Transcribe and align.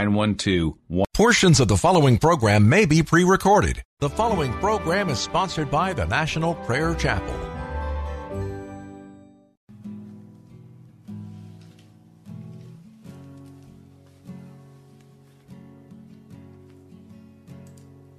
912 0.00 0.78
Portions 1.12 1.60
of 1.60 1.68
the 1.68 1.76
following 1.76 2.16
program 2.16 2.66
may 2.66 2.86
be 2.86 3.02
pre 3.02 3.22
recorded. 3.22 3.82
The 3.98 4.08
following 4.08 4.50
program 4.54 5.10
is 5.10 5.18
sponsored 5.18 5.70
by 5.70 5.92
the 5.92 6.06
National 6.06 6.54
Prayer 6.54 6.94
Chapel. 6.94 7.34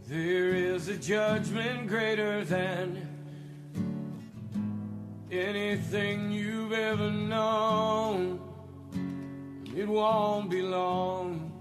There 0.08 0.54
is 0.54 0.88
a 0.88 0.98
judgment 0.98 1.88
greater 1.88 2.46
than 2.46 3.08
anything 5.32 6.32
you've 6.32 6.74
ever 6.74 7.10
known. 7.10 8.40
It 9.76 9.88
won't 9.88 10.52
be 10.52 10.62
long. 10.62 11.61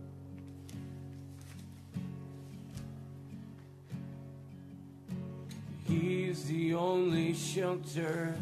He's 6.31 6.45
the 6.45 6.75
only 6.75 7.33
shelter 7.33 8.33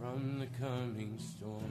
from 0.00 0.40
the 0.40 0.48
coming 0.58 1.16
storm. 1.20 1.70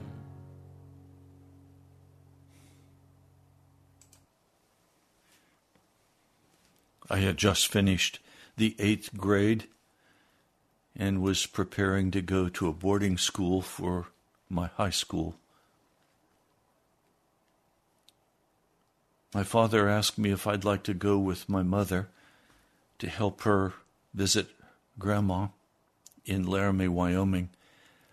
I 7.10 7.18
had 7.18 7.36
just 7.36 7.66
finished 7.66 8.20
the 8.56 8.74
eighth 8.78 9.14
grade 9.18 9.66
and 10.96 11.20
was 11.20 11.44
preparing 11.44 12.10
to 12.12 12.22
go 12.22 12.48
to 12.48 12.68
a 12.68 12.72
boarding 12.72 13.18
school 13.18 13.60
for 13.60 14.06
my 14.48 14.68
high 14.68 14.88
school. 14.88 15.36
My 19.34 19.42
father 19.42 19.90
asked 19.90 20.16
me 20.16 20.30
if 20.30 20.46
I'd 20.46 20.64
like 20.64 20.84
to 20.84 20.94
go 20.94 21.18
with 21.18 21.50
my 21.50 21.62
mother 21.62 22.08
to 22.98 23.08
help 23.08 23.42
her 23.42 23.74
visit 24.12 24.48
Grandma 24.98 25.48
in 26.24 26.46
Laramie, 26.46 26.88
Wyoming. 26.88 27.50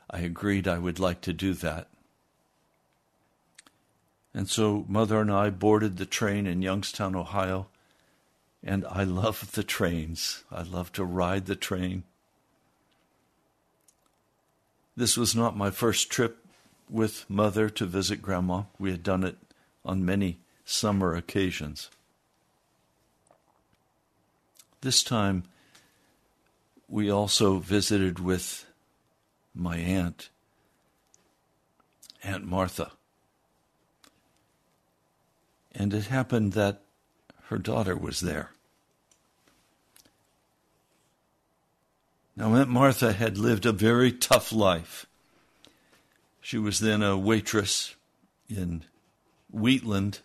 I 0.10 0.20
agreed 0.20 0.68
I 0.68 0.78
would 0.78 1.00
like 1.00 1.22
to 1.22 1.34
do 1.34 1.54
that. 1.56 1.88
And 4.34 4.50
so 4.50 4.86
Mother 4.88 5.22
and 5.22 5.32
I 5.32 5.50
boarded 5.50 5.98
the 5.98 6.06
train 6.06 6.48
in 6.48 6.62
Youngstown, 6.62 7.16
Ohio, 7.16 7.68
and 8.64 8.86
I 8.86 9.04
love 9.04 9.52
the 9.54 9.64
trains. 9.64 10.44
I 10.52 10.62
love 10.62 10.92
to 10.94 11.04
ride 11.04 11.46
the 11.46 11.56
train. 11.56 12.04
This 14.96 15.18
was 15.18 15.36
not 15.36 15.58
my 15.58 15.72
first 15.72 16.10
trip 16.10 16.46
with 16.90 17.26
Mother 17.30 17.70
to 17.70 17.86
visit 17.86 18.22
Grandma. 18.22 18.64
We 18.78 18.92
had 18.92 19.04
done 19.04 19.24
it 19.24 19.38
on 19.84 20.06
many 20.06 20.40
summer 20.66 21.16
occasions. 21.16 21.90
This 24.82 25.04
time, 25.04 25.44
we 26.88 27.10
also 27.10 27.60
visited 27.60 28.20
with 28.20 28.66
my 29.54 29.78
aunt, 29.78 30.30
Aunt 32.24 32.46
Martha. 32.46 32.92
And 35.72 35.94
it 35.94 36.06
happened 36.06 36.54
that 36.54 36.82
her 37.46 37.60
daughter 37.60 37.96
was 37.96 38.22
there. 38.22 38.52
Now, 42.36 42.56
Aunt 42.56 42.70
Martha 42.70 43.14
had 43.14 43.38
lived 43.38 43.68
a 43.68 43.72
very 43.72 44.12
tough 44.12 44.52
life. 44.52 45.06
She 46.40 46.58
was 46.58 46.80
then 46.80 47.04
a 47.04 47.16
waitress 47.16 47.96
in 48.50 48.84
Wheatland, 49.52 50.22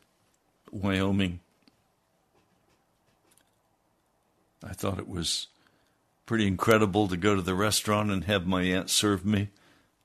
Wyoming. 0.71 1.41
I 4.65 4.73
thought 4.73 4.99
it 4.99 5.09
was 5.09 5.49
pretty 6.25 6.47
incredible 6.47 7.09
to 7.09 7.17
go 7.17 7.35
to 7.35 7.43
the 7.43 7.55
restaurant 7.55 8.11
and 8.11 8.25
have 8.25 8.47
my 8.47 8.63
aunt 8.63 8.91
serve 8.91 9.25
me. 9.25 9.49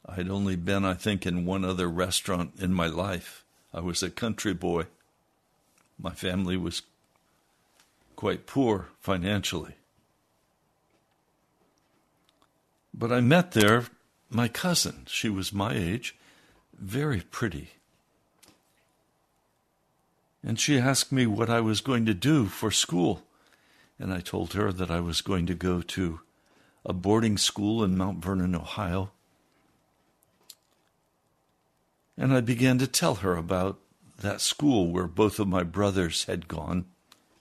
I'd 0.05 0.29
only 0.29 0.55
been, 0.55 0.85
I 0.85 0.93
think, 0.93 1.25
in 1.25 1.45
one 1.45 1.63
other 1.63 1.89
restaurant 1.89 2.53
in 2.59 2.73
my 2.73 2.87
life. 2.87 3.43
I 3.73 3.79
was 3.79 4.03
a 4.03 4.09
country 4.09 4.53
boy. 4.53 4.85
My 5.99 6.11
family 6.11 6.57
was 6.57 6.81
quite 8.15 8.45
poor 8.45 8.89
financially. 8.99 9.75
But 12.93 13.11
I 13.11 13.21
met 13.21 13.51
there 13.53 13.85
my 14.29 14.47
cousin. 14.47 15.05
She 15.07 15.29
was 15.29 15.53
my 15.53 15.73
age, 15.73 16.15
very 16.77 17.21
pretty. 17.21 17.71
And 20.43 20.59
she 20.59 20.79
asked 20.79 21.11
me 21.11 21.25
what 21.25 21.49
I 21.49 21.61
was 21.61 21.81
going 21.81 22.05
to 22.05 22.13
do 22.13 22.47
for 22.47 22.71
school. 22.71 23.23
And 24.01 24.11
I 24.11 24.19
told 24.19 24.53
her 24.53 24.71
that 24.71 24.89
I 24.89 24.99
was 24.99 25.21
going 25.21 25.45
to 25.45 25.53
go 25.53 25.83
to 25.83 26.21
a 26.83 26.91
boarding 26.91 27.37
school 27.37 27.83
in 27.83 27.95
Mount 27.95 28.17
Vernon, 28.17 28.55
Ohio. 28.55 29.11
And 32.17 32.33
I 32.33 32.41
began 32.41 32.79
to 32.79 32.87
tell 32.87 33.15
her 33.15 33.37
about 33.37 33.77
that 34.17 34.41
school 34.41 34.91
where 34.91 35.05
both 35.05 35.37
of 35.37 35.47
my 35.47 35.61
brothers 35.61 36.23
had 36.23 36.47
gone 36.47 36.85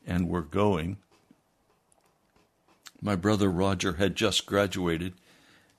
and 0.07 0.29
were 0.29 0.43
going. 0.43 0.99
My 3.01 3.17
brother 3.17 3.49
Roger 3.49 3.95
had 3.95 4.15
just 4.15 4.45
graduated 4.45 5.15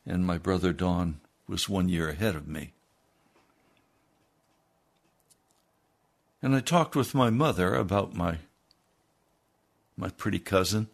and 0.03 0.25
my 0.25 0.39
brother 0.39 0.73
Don 0.73 1.19
was 1.47 1.69
one 1.69 1.89
year 1.89 2.09
ahead 2.09 2.35
of 2.35 2.47
me. 2.47 2.73
And 6.41 6.55
I 6.55 6.59
talked 6.59 6.95
with 6.95 7.13
my 7.13 7.29
mother 7.29 7.75
about 7.75 8.15
my 8.15 8.39
my 9.97 10.09
pretty 10.09 10.39
cousin. 10.39 10.87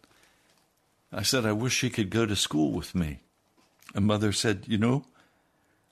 I 1.12 1.22
said 1.22 1.46
I 1.46 1.52
wish 1.52 1.74
she 1.74 1.90
could 1.90 2.10
go 2.10 2.26
to 2.26 2.36
school 2.36 2.72
with 2.72 2.94
me. 2.94 3.20
And 3.94 4.06
mother 4.06 4.32
said, 4.32 4.64
"You 4.66 4.78
know, 4.78 5.06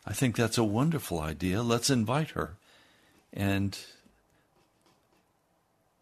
I 0.05 0.13
think 0.13 0.37
that's 0.37 0.59
a 0.59 0.65
wonderful 0.65 1.21
idea. 1.21 1.63
Let's 1.63 1.91
invite 1.91 2.31
her." 2.31 2.57
And 3.33 3.79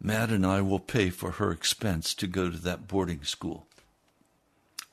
Matt 0.01 0.29
and 0.29 0.45
I 0.45 0.61
will 0.61 0.79
pay 0.79 1.09
for 1.09 1.31
her 1.31 1.51
expense 1.51 2.13
to 2.15 2.27
go 2.27 2.49
to 2.49 2.57
that 2.57 2.87
boarding 2.87 3.23
school. 3.23 3.65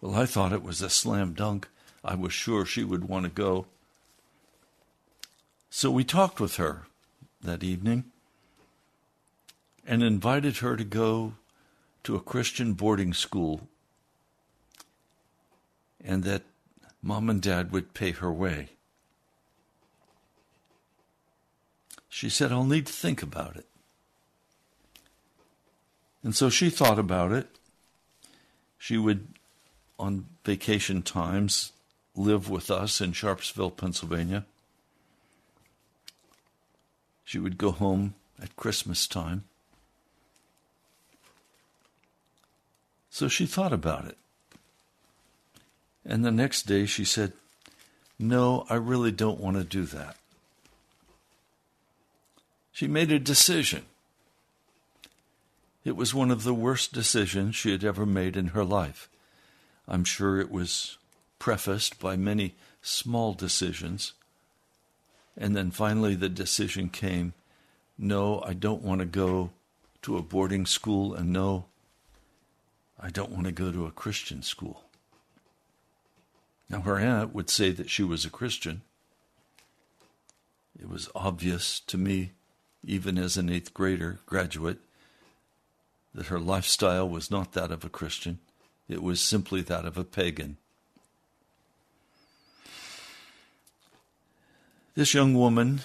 Well, 0.00 0.14
I 0.14 0.26
thought 0.26 0.52
it 0.52 0.62
was 0.62 0.80
a 0.80 0.88
slam 0.88 1.34
dunk. 1.34 1.68
I 2.04 2.14
was 2.14 2.32
sure 2.32 2.64
she 2.64 2.82
would 2.82 3.04
want 3.04 3.24
to 3.24 3.30
go. 3.30 3.66
So 5.70 5.90
we 5.90 6.04
talked 6.04 6.40
with 6.40 6.56
her 6.56 6.86
that 7.40 7.62
evening 7.62 8.10
and 9.86 10.02
invited 10.02 10.58
her 10.58 10.76
to 10.76 10.84
go 10.84 11.34
to 12.04 12.16
a 12.16 12.20
Christian 12.20 12.72
boarding 12.72 13.14
school 13.14 13.68
and 16.04 16.24
that 16.24 16.42
mom 17.02 17.30
and 17.30 17.40
dad 17.40 17.72
would 17.72 17.94
pay 17.94 18.12
her 18.12 18.32
way. 18.32 18.70
She 22.08 22.28
said, 22.28 22.52
I'll 22.52 22.64
need 22.64 22.86
to 22.86 22.92
think 22.92 23.22
about 23.22 23.56
it. 23.56 23.66
And 26.22 26.34
so 26.34 26.50
she 26.50 26.70
thought 26.70 26.98
about 26.98 27.32
it. 27.32 27.48
She 28.78 28.98
would, 28.98 29.28
on 29.98 30.26
vacation 30.44 31.02
times, 31.02 31.72
live 32.14 32.50
with 32.50 32.70
us 32.70 33.00
in 33.00 33.12
Sharpsville, 33.12 33.76
Pennsylvania. 33.76 34.44
She 37.24 37.38
would 37.38 37.58
go 37.58 37.70
home 37.70 38.14
at 38.40 38.56
Christmas 38.56 39.06
time. 39.06 39.44
So 43.22 43.28
she 43.28 43.46
thought 43.46 43.72
about 43.72 44.06
it. 44.06 44.18
And 46.04 46.24
the 46.24 46.32
next 46.32 46.64
day 46.64 46.86
she 46.86 47.04
said, 47.04 47.32
No, 48.18 48.66
I 48.68 48.74
really 48.74 49.12
don't 49.12 49.38
want 49.38 49.56
to 49.56 49.62
do 49.62 49.84
that. 49.84 50.16
She 52.72 52.88
made 52.88 53.12
a 53.12 53.20
decision. 53.20 53.84
It 55.84 55.94
was 55.94 56.12
one 56.12 56.32
of 56.32 56.42
the 56.42 56.52
worst 56.52 56.92
decisions 56.92 57.54
she 57.54 57.70
had 57.70 57.84
ever 57.84 58.04
made 58.04 58.36
in 58.36 58.48
her 58.48 58.64
life. 58.64 59.08
I'm 59.86 60.02
sure 60.02 60.40
it 60.40 60.50
was 60.50 60.98
prefaced 61.38 62.00
by 62.00 62.16
many 62.16 62.56
small 62.80 63.34
decisions. 63.34 64.14
And 65.36 65.54
then 65.54 65.70
finally, 65.70 66.16
the 66.16 66.28
decision 66.28 66.88
came 66.88 67.34
no, 67.96 68.42
I 68.44 68.54
don't 68.54 68.82
want 68.82 68.98
to 68.98 69.06
go 69.06 69.50
to 70.02 70.16
a 70.16 70.22
boarding 70.22 70.66
school, 70.66 71.14
and 71.14 71.32
no, 71.32 71.66
I 73.02 73.10
don't 73.10 73.32
want 73.32 73.46
to 73.46 73.52
go 73.52 73.72
to 73.72 73.86
a 73.86 73.90
Christian 73.90 74.42
school. 74.42 74.84
Now, 76.70 76.82
her 76.82 76.98
aunt 76.98 77.34
would 77.34 77.50
say 77.50 77.72
that 77.72 77.90
she 77.90 78.04
was 78.04 78.24
a 78.24 78.30
Christian. 78.30 78.82
It 80.78 80.88
was 80.88 81.08
obvious 81.12 81.80
to 81.80 81.98
me, 81.98 82.30
even 82.84 83.18
as 83.18 83.36
an 83.36 83.50
eighth 83.50 83.74
grader 83.74 84.20
graduate, 84.24 84.78
that 86.14 86.26
her 86.26 86.38
lifestyle 86.38 87.08
was 87.08 87.30
not 87.30 87.52
that 87.54 87.72
of 87.72 87.84
a 87.84 87.88
Christian. 87.88 88.38
It 88.88 89.02
was 89.02 89.20
simply 89.20 89.62
that 89.62 89.84
of 89.84 89.98
a 89.98 90.04
pagan. 90.04 90.58
This 94.94 95.12
young 95.12 95.34
woman 95.34 95.80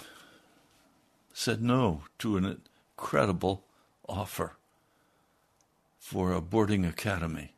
said 1.33 1.63
no 1.63 2.03
to 2.19 2.38
an 2.38 2.62
incredible 2.95 3.63
offer 4.07 4.56
for 6.07 6.31
a 6.31 6.39
boarding 6.39 6.85
academy 6.85 7.51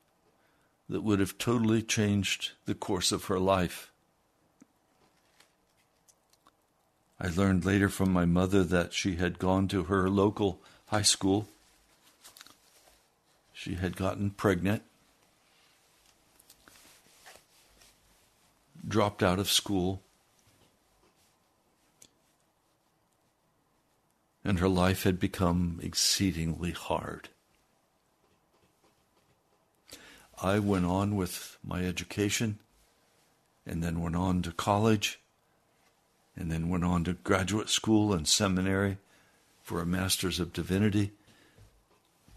that 0.90 1.04
would 1.04 1.20
have 1.20 1.38
totally 1.38 1.84
changed 1.84 2.54
the 2.66 2.74
course 2.74 3.12
of 3.12 3.26
her 3.26 3.38
life. 3.38 3.92
I 7.22 7.28
learned 7.28 7.64
later 7.64 7.90
from 7.90 8.12
my 8.12 8.26
mother 8.26 8.64
that 8.64 8.92
she 8.92 9.18
had 9.18 9.38
gone 9.38 9.68
to 9.68 9.84
her 9.84 10.10
local 10.10 10.64
high 10.88 11.04
school. 11.04 11.48
She 13.54 13.76
had 13.76 13.96
gotten 13.96 14.32
pregnant, 14.32 14.82
dropped 18.88 19.22
out 19.22 19.38
of 19.38 19.52
school, 19.52 20.02
and 24.44 24.58
her 24.58 24.68
life 24.68 25.04
had 25.04 25.20
become 25.20 25.80
exceedingly 25.84 26.72
hard. 26.72 27.30
I 30.42 30.60
went 30.60 30.86
on 30.86 31.16
with 31.16 31.58
my 31.64 31.84
education 31.86 32.60
and 33.66 33.84
then 33.84 34.02
went 34.02 34.16
on 34.16 34.42
to 34.44 34.52
college 34.52 35.20
and 36.36 36.52
then 36.52 36.70
went 36.70 36.86
on 36.86 37.04
to 37.04 37.14
graduate 37.14 37.70
school 37.70 38.14
and 38.14 38.28
seminary 38.28 38.98
for 39.62 39.82
a 39.82 39.86
Master's 39.86 40.40
of 40.40 40.54
Divinity. 40.54 41.12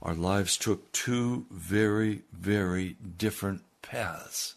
Our 0.02 0.14
lives 0.14 0.56
took 0.56 0.90
two 0.90 1.47
very, 1.50 2.23
very 2.32 2.97
different 3.16 3.62
paths. 3.82 4.56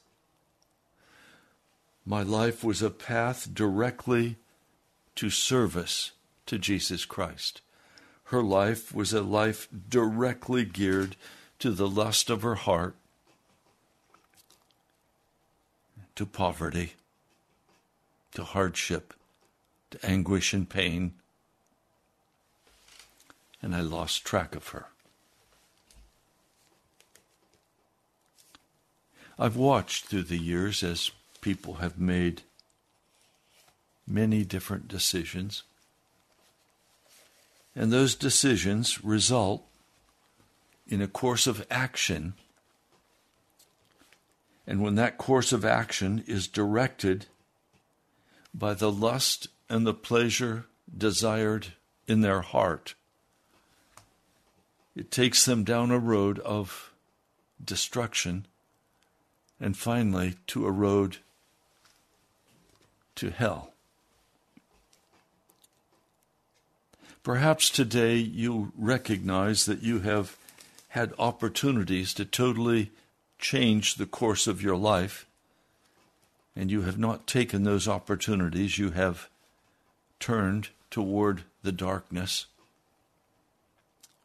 My 2.05 2.23
life 2.23 2.63
was 2.63 2.81
a 2.81 2.89
path 2.89 3.53
directly 3.53 4.37
to 5.15 5.29
service 5.29 6.11
to 6.47 6.57
Jesus 6.57 7.05
Christ. 7.05 7.61
Her 8.25 8.41
life 8.41 8.93
was 8.93 9.13
a 9.13 9.21
life 9.21 9.67
directly 9.89 10.65
geared 10.65 11.15
to 11.59 11.71
the 11.71 11.87
lust 11.87 12.29
of 12.29 12.41
her 12.41 12.55
heart, 12.55 12.95
to 16.15 16.25
poverty, 16.25 16.93
to 18.33 18.43
hardship, 18.43 19.13
to 19.91 20.05
anguish 20.05 20.53
and 20.53 20.69
pain. 20.69 21.13
And 23.61 23.75
I 23.75 23.81
lost 23.81 24.25
track 24.25 24.55
of 24.55 24.69
her. 24.69 24.87
I've 29.37 29.57
watched 29.57 30.05
through 30.05 30.23
the 30.23 30.37
years 30.37 30.81
as 30.83 31.11
people 31.41 31.75
have 31.75 31.99
made 31.99 32.43
many 34.07 34.43
different 34.43 34.87
decisions. 34.87 35.63
And 37.75 37.91
those 37.91 38.15
decisions 38.15 39.03
result 39.03 39.63
in 40.87 41.01
a 41.01 41.07
course 41.07 41.47
of 41.47 41.65
action. 41.69 42.35
And 44.67 44.81
when 44.81 44.95
that 44.95 45.17
course 45.17 45.51
of 45.51 45.63
action 45.63 46.23
is 46.27 46.47
directed 46.47 47.27
by 48.53 48.73
the 48.73 48.91
lust 48.91 49.47
and 49.69 49.85
the 49.85 49.93
pleasure 49.93 50.65
desired 50.95 51.67
in 52.07 52.21
their 52.21 52.41
heart, 52.41 52.95
it 54.95 55.11
takes 55.11 55.45
them 55.45 55.63
down 55.63 55.91
a 55.91 55.99
road 55.99 56.39
of 56.39 56.93
destruction 57.63 58.45
and 59.59 59.77
finally 59.77 60.35
to 60.47 60.65
a 60.65 60.71
road 60.71 61.17
to 63.15 63.29
hell. 63.29 63.71
Perhaps 67.23 67.69
today 67.69 68.17
you 68.17 68.71
recognize 68.77 69.65
that 69.65 69.81
you 69.81 69.99
have 70.01 70.37
had 70.89 71.13
opportunities 71.17 72.13
to 72.13 72.23
totally 72.23 72.91
change 73.39 73.95
the 73.95 74.05
course 74.05 74.47
of 74.47 74.61
your 74.61 74.75
life, 74.75 75.25
and 76.55 76.71
you 76.71 76.81
have 76.83 76.97
not 76.97 77.27
taken 77.27 77.63
those 77.63 77.87
opportunities. 77.87 78.77
You 78.77 78.91
have 78.91 79.29
turned 80.19 80.69
toward 80.89 81.43
the 81.63 81.71
darkness. 81.71 82.45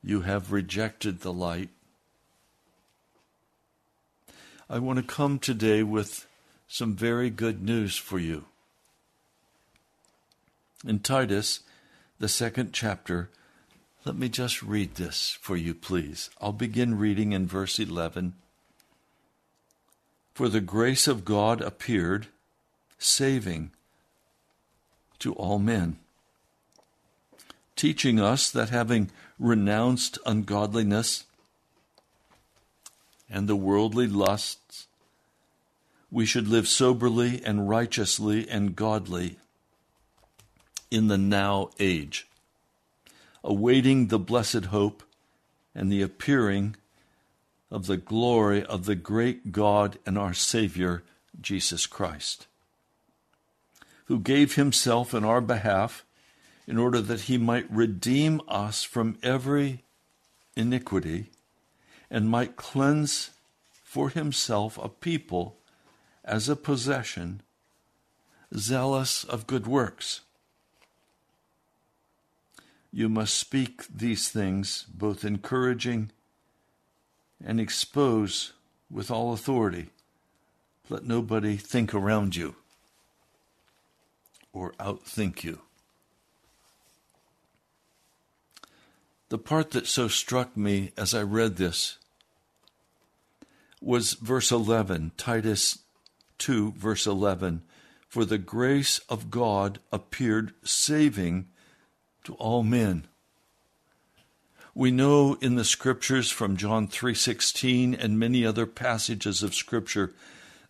You 0.03 0.23
have 0.23 0.53
rejected 0.53 1.21
the 1.21 1.33
light. 1.33 1.71
I 4.69 4.79
want 4.79 4.99
to 4.99 5.03
come 5.03 5.39
today 5.39 5.83
with 5.83 6.27
some 6.69 6.95
very 6.95 7.31
good 7.31 7.63
news 7.63 7.97
for 7.97 8.19
you. 8.19 8.45
In 10.87 11.01
Titus, 11.01 11.61
the 12.21 12.29
second 12.29 12.73
chapter. 12.73 13.31
Let 14.05 14.17
me 14.17 14.29
just 14.29 14.63
read 14.63 14.95
this 14.95 15.37
for 15.41 15.57
you, 15.57 15.75
please. 15.75 16.31
I'll 16.41 16.53
begin 16.53 16.97
reading 16.97 17.33
in 17.33 17.47
verse 17.47 17.79
11. 17.79 18.35
For 20.41 20.49
the 20.49 20.63
grace 20.63 21.07
of 21.07 21.27
God 21.27 21.61
appeared, 21.61 22.29
saving 22.99 23.73
to 25.19 25.35
all 25.35 25.59
men, 25.59 25.99
teaching 27.77 28.19
us 28.19 28.51
that 28.51 28.71
having 28.71 29.11
renounced 29.39 30.19
ungodliness 30.25 31.27
and 33.29 33.51
the 33.51 33.55
worldly 33.55 34.07
lusts, 34.07 34.87
we 36.11 36.25
should 36.25 36.49
live 36.49 36.67
soberly 36.67 37.45
and 37.45 37.69
righteously 37.69 38.49
and 38.49 38.75
godly 38.75 39.37
in 40.91 41.09
the 41.09 41.19
now 41.19 41.69
age, 41.79 42.27
awaiting 43.45 44.07
the 44.07 44.19
blessed 44.19 44.65
hope 44.65 45.03
and 45.75 45.93
the 45.93 46.01
appearing 46.01 46.77
of 47.71 47.87
the 47.87 47.97
glory 47.97 48.65
of 48.65 48.85
the 48.85 48.95
great 48.95 49.53
God 49.53 49.99
and 50.05 50.19
our 50.19 50.35
Savior, 50.35 51.03
Jesus 51.41 51.87
Christ, 51.87 52.47
who 54.07 54.19
gave 54.19 54.57
himself 54.57 55.15
in 55.15 55.25
our 55.25 55.41
behalf 55.41 56.05
in 56.67 56.79
order 56.79 57.01
that 57.01 57.23
he 57.23 57.39
might 57.39 57.71
redeem 57.71 58.41
us 58.49 58.83
from 58.83 59.19
every 59.23 59.83
iniquity 60.57 61.31
and 62.11 62.29
might 62.29 62.57
cleanse 62.57 63.31
for 63.85 64.09
himself 64.09 64.79
a 64.79 64.89
people 64.89 65.57
as 66.25 66.49
a 66.49 66.57
possession, 66.57 67.41
zealous 68.55 69.25
of 69.25 69.47
good 69.47 69.67
works. 69.67 70.21
You 72.93 73.09
must 73.09 73.35
speak 73.35 73.85
these 73.89 74.29
things, 74.29 74.85
both 74.93 75.25
encouraging 75.25 76.11
and 77.45 77.61
expose 77.61 78.53
with 78.91 79.11
all 79.11 79.33
authority. 79.33 79.91
Let 80.89 81.05
nobody 81.05 81.57
think 81.57 81.95
around 81.95 82.37
you 82.37 82.57
or 84.53 84.73
outthink 84.81 85.45
you. 85.45 85.61
The 89.29 89.39
part 89.39 89.71
that 89.71 89.87
so 89.87 90.09
struck 90.09 90.57
me 90.57 90.91
as 90.97 91.15
I 91.15 91.23
read 91.23 91.57
this 91.57 91.99
was 93.81 94.15
verse 94.15 94.51
11, 94.51 95.13
Titus 95.17 95.79
2, 96.39 96.73
verse 96.73 97.07
11. 97.07 97.63
For 98.09 98.25
the 98.25 98.39
grace 98.39 98.99
of 99.09 99.31
God 99.31 99.79
appeared 99.93 100.53
saving 100.65 101.47
to 102.25 102.35
all 102.35 102.65
men. 102.65 103.07
We 104.81 104.91
know 104.91 105.35
in 105.43 105.57
the 105.57 105.65
scriptures 105.67 106.31
from 106.31 106.57
John 106.57 106.89
3:16 106.89 107.93
and 107.93 108.19
many 108.19 108.47
other 108.47 108.65
passages 108.65 109.43
of 109.43 109.55
scripture 109.55 110.15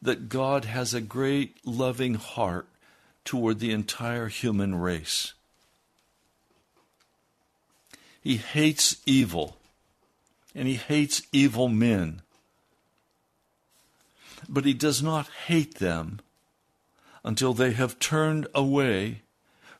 that 0.02 0.29
God 0.29 0.64
has 0.64 0.93
a 0.93 1.00
great 1.00 1.64
loving 1.64 2.14
heart 2.14 2.67
toward 3.25 3.61
the 3.61 3.71
entire 3.71 4.26
human 4.26 4.75
race. 4.75 5.33
He 8.21 8.38
hates 8.38 8.97
evil 9.07 9.61
and 10.57 10.67
he 10.67 10.75
hates 10.75 11.23
evil 11.31 11.69
men. 11.69 12.23
But 14.49 14.64
he 14.64 14.75
does 14.75 15.00
not 15.00 15.29
hate 15.47 15.76
them 15.76 16.19
until 17.23 17.55
they 17.55 17.75
have 17.75 18.00
turned 18.00 18.49
away 18.57 19.23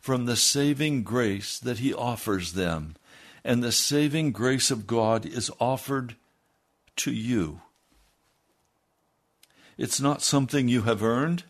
from 0.01 0.25
the 0.25 0.37
saving 0.37 1.03
grace 1.03 1.59
that 1.59 1.79
He 1.79 1.93
offers 1.93 2.55
them. 2.55 2.97
And 3.45 3.63
the 3.63 3.73
saving 3.73 4.33
grace 4.33 4.71
of 4.71 4.87
God 4.87 5.25
is 5.25 5.51
offered 5.59 6.17
to 6.97 7.13
you. 7.13 7.63
It's 9.79 10.01
not 10.01 10.21
something 10.21 10.69
you 10.69 10.83
have 10.83 11.03
earned. 11.03 11.45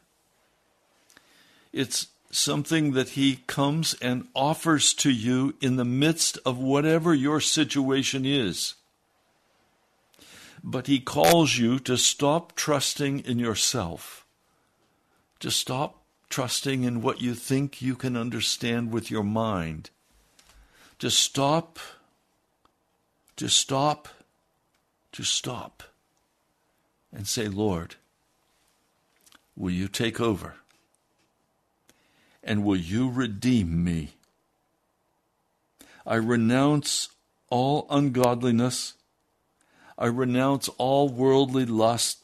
It's 1.72 2.06
something 2.30 2.92
that 2.92 3.10
He 3.10 3.40
comes 3.48 3.94
and 3.94 4.28
offers 4.34 4.94
to 4.94 5.10
you 5.10 5.54
in 5.60 5.76
the 5.76 5.84
midst 5.84 6.38
of 6.46 6.58
whatever 6.58 7.12
your 7.12 7.40
situation 7.40 8.24
is. 8.24 8.74
But 10.62 10.86
He 10.86 11.00
calls 11.00 11.58
you 11.58 11.80
to 11.80 11.96
stop 11.96 12.54
trusting 12.54 13.20
in 13.20 13.38
yourself, 13.38 14.24
to 15.40 15.50
stop 15.50 16.04
trusting 16.28 16.84
in 16.84 17.02
what 17.02 17.20
you 17.20 17.34
think 17.34 17.82
you 17.82 17.96
can 17.96 18.16
understand 18.16 18.92
with 18.92 19.10
your 19.10 19.24
mind. 19.24 19.90
To 21.00 21.10
stop, 21.10 21.78
to 23.36 23.48
stop, 23.48 24.08
to 25.12 25.24
stop, 25.24 25.82
and 27.10 27.26
say, 27.26 27.48
Lord, 27.48 27.96
will 29.56 29.70
you 29.70 29.88
take 29.88 30.20
over? 30.20 30.56
And 32.44 32.64
will 32.64 32.76
you 32.76 33.10
redeem 33.10 33.82
me? 33.82 34.10
I 36.06 36.16
renounce 36.16 37.08
all 37.48 37.86
ungodliness. 37.88 38.92
I 39.96 40.06
renounce 40.06 40.68
all 40.76 41.08
worldly 41.08 41.64
lust. 41.64 42.18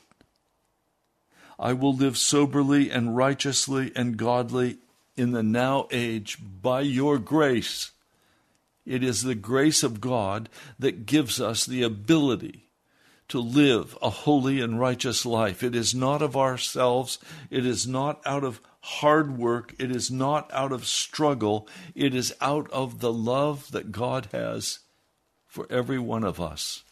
I 1.59 1.73
will 1.73 1.95
live 1.95 2.19
soberly 2.19 2.91
and 2.91 3.17
righteously 3.17 3.91
and 3.97 4.19
godly 4.19 4.77
in 5.17 5.33
the 5.33 5.43
now 5.43 5.89
age 5.91 6.37
by 6.61 6.83
your 6.83 7.19
grace. 7.19 7.93
It 8.87 9.03
is 9.03 9.23
the 9.23 9.35
grace 9.35 9.83
of 9.83 10.01
God 10.01 10.49
that 10.79 11.07
gives 11.07 11.41
us 11.41 11.67
the 11.67 11.83
ability 11.83 12.69
to 13.29 13.41
live 13.41 13.99
a 14.01 14.11
holy 14.11 14.61
and 14.61 14.79
righteous 14.79 15.27
life. 15.27 15.63
It 15.63 15.75
is 15.75 15.95
not 15.95 16.23
of 16.23 16.37
ourselves, 16.37 17.19
it 17.51 17.67
is 17.67 17.87
not 17.87 18.21
out 18.25 18.45
of 18.45 18.61
hard 18.81 19.37
work, 19.37 19.75
it 19.81 19.91
is 19.91 20.11
not 20.11 20.49
out 20.53 20.71
of 20.71 20.87
struggle, 20.87 21.67
it 21.97 22.15
is 22.15 22.33
out 22.41 22.71
of 22.71 23.01
the 23.01 23.13
love 23.13 23.73
that 23.73 23.91
God 23.91 24.29
has 24.33 24.79
for 25.49 25.67
every 25.69 25.99
one 25.99 26.23
of 26.23 26.41
us. 26.41 26.85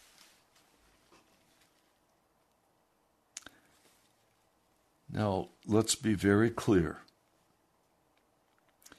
Now, 5.13 5.51
let's 5.65 5.95
be 5.95 6.15
very 6.15 6.51
clear. 6.51 6.99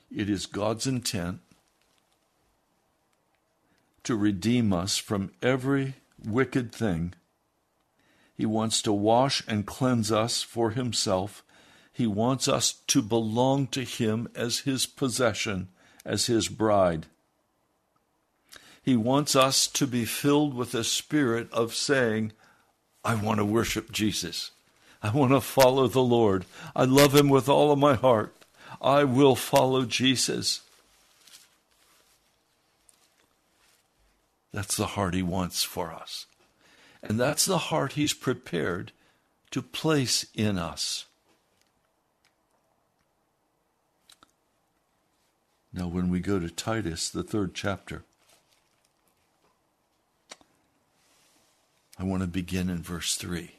It 0.10 0.30
is 0.30 0.46
God's 0.46 0.88
intent 0.88 1.42
to 4.06 4.16
redeem 4.16 4.74
us 4.74 4.98
from 4.98 5.32
every 5.42 5.96
wicked 6.24 6.72
thing. 6.72 7.14
He 8.36 8.46
wants 8.46 8.82
to 8.84 8.92
wash 8.92 9.44
and 9.48 9.66
cleanse 9.66 10.12
us 10.12 10.42
for 10.42 10.72
Himself. 10.72 11.44
He 11.92 12.08
wants 12.08 12.48
us 12.48 12.74
to 12.88 13.02
belong 13.02 13.68
to 13.68 13.84
Him 13.84 14.28
as 14.36 14.60
His 14.60 14.86
possession, 14.86 15.70
as 16.06 16.26
His 16.26 16.48
bride. 16.48 17.06
He 18.84 18.96
wants 18.96 19.36
us 19.36 19.68
to 19.68 19.88
be 19.88 20.06
filled 20.06 20.54
with 20.54 20.76
a 20.76 20.84
spirit 20.84 21.52
of 21.52 21.74
saying, 21.74 22.34
I 23.04 23.16
want 23.16 23.40
to 23.40 23.46
worship 23.46 23.92
Jesus. 23.92 24.52
I 25.02 25.12
want 25.12 25.32
to 25.32 25.42
follow 25.42 25.88
the 25.88 26.04
Lord. 26.04 26.46
I 26.76 26.84
love 26.86 27.16
Him 27.16 27.30
with 27.30 27.48
all 27.48 27.72
of 27.72 27.80
my 27.80 27.96
heart. 27.96 28.36
I 28.82 29.04
will 29.04 29.36
follow 29.36 29.86
Jesus. 29.86 30.62
That's 34.56 34.78
the 34.78 34.88
heart 34.88 35.14
He 35.14 35.22
wants 35.22 35.64
for 35.64 35.92
us. 35.92 36.28
And 37.04 37.20
that's 37.20 37.44
the 37.44 37.58
heart 37.58 37.92
He's 37.92 38.14
prepared 38.14 38.94
to 39.52 39.62
place 39.62 40.28
in 40.34 40.58
us. 40.58 41.08
Now, 45.74 45.88
when 45.90 46.10
we 46.10 46.22
go 46.22 46.40
to 46.40 46.50
Titus, 46.50 47.10
the 47.10 47.22
third 47.22 47.54
chapter, 47.54 48.06
I 52.00 52.06
want 52.06 52.22
to 52.22 52.28
begin 52.28 52.70
in 52.70 52.82
verse 52.82 53.16
3. 53.18 53.52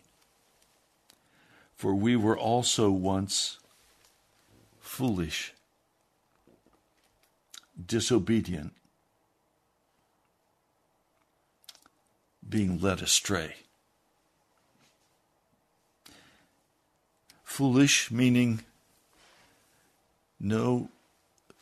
For 1.75 1.95
we 1.95 2.17
were 2.17 2.39
also 2.39 2.91
once 2.91 3.59
foolish, 4.81 5.53
disobedient, 7.87 8.73
being 12.49 12.81
led 12.81 13.01
astray. 13.01 13.57
Foolish 17.45 18.11
meaning 18.11 18.61
no 20.39 20.89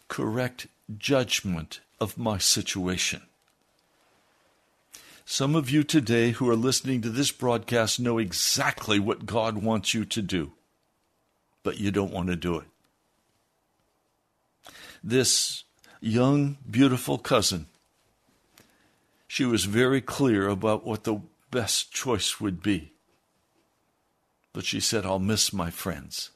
correct 0.09 0.67
judgment 0.99 1.81
of 2.01 2.19
my 2.19 2.39
situation. 2.39 3.23
Some 5.25 5.55
of 5.55 5.71
you 5.71 5.85
today 5.85 6.33
who 6.33 6.49
are 6.51 6.57
listening 6.57 7.01
to 7.03 7.11
this 7.11 7.33
broadcast 7.33 7.99
know 7.99 8.19
exactly 8.19 8.99
what 8.99 9.25
God 9.25 9.59
wants 9.59 9.95
you 9.95 10.05
to 10.05 10.21
do, 10.21 10.53
but 11.63 11.79
you 11.79 11.91
don't 11.91 12.13
want 12.13 12.29
to 12.29 12.37
do 12.37 12.59
it. 12.59 12.67
This 15.03 15.65
young, 16.01 16.59
beautiful 16.71 17.17
cousin 17.17 17.67
she 19.35 19.45
was 19.45 19.65
very 19.65 20.01
clear 20.01 20.47
about 20.47 20.87
what 20.87 21.03
the 21.03 21.21
best 21.51 21.93
choice 21.93 22.41
would 22.41 22.63
be. 22.63 22.93
But 24.53 24.65
she 24.65 24.79
said, 24.79 25.05
I'll 25.05 25.19
miss 25.19 25.53
my 25.53 25.71
friends. 25.71 26.31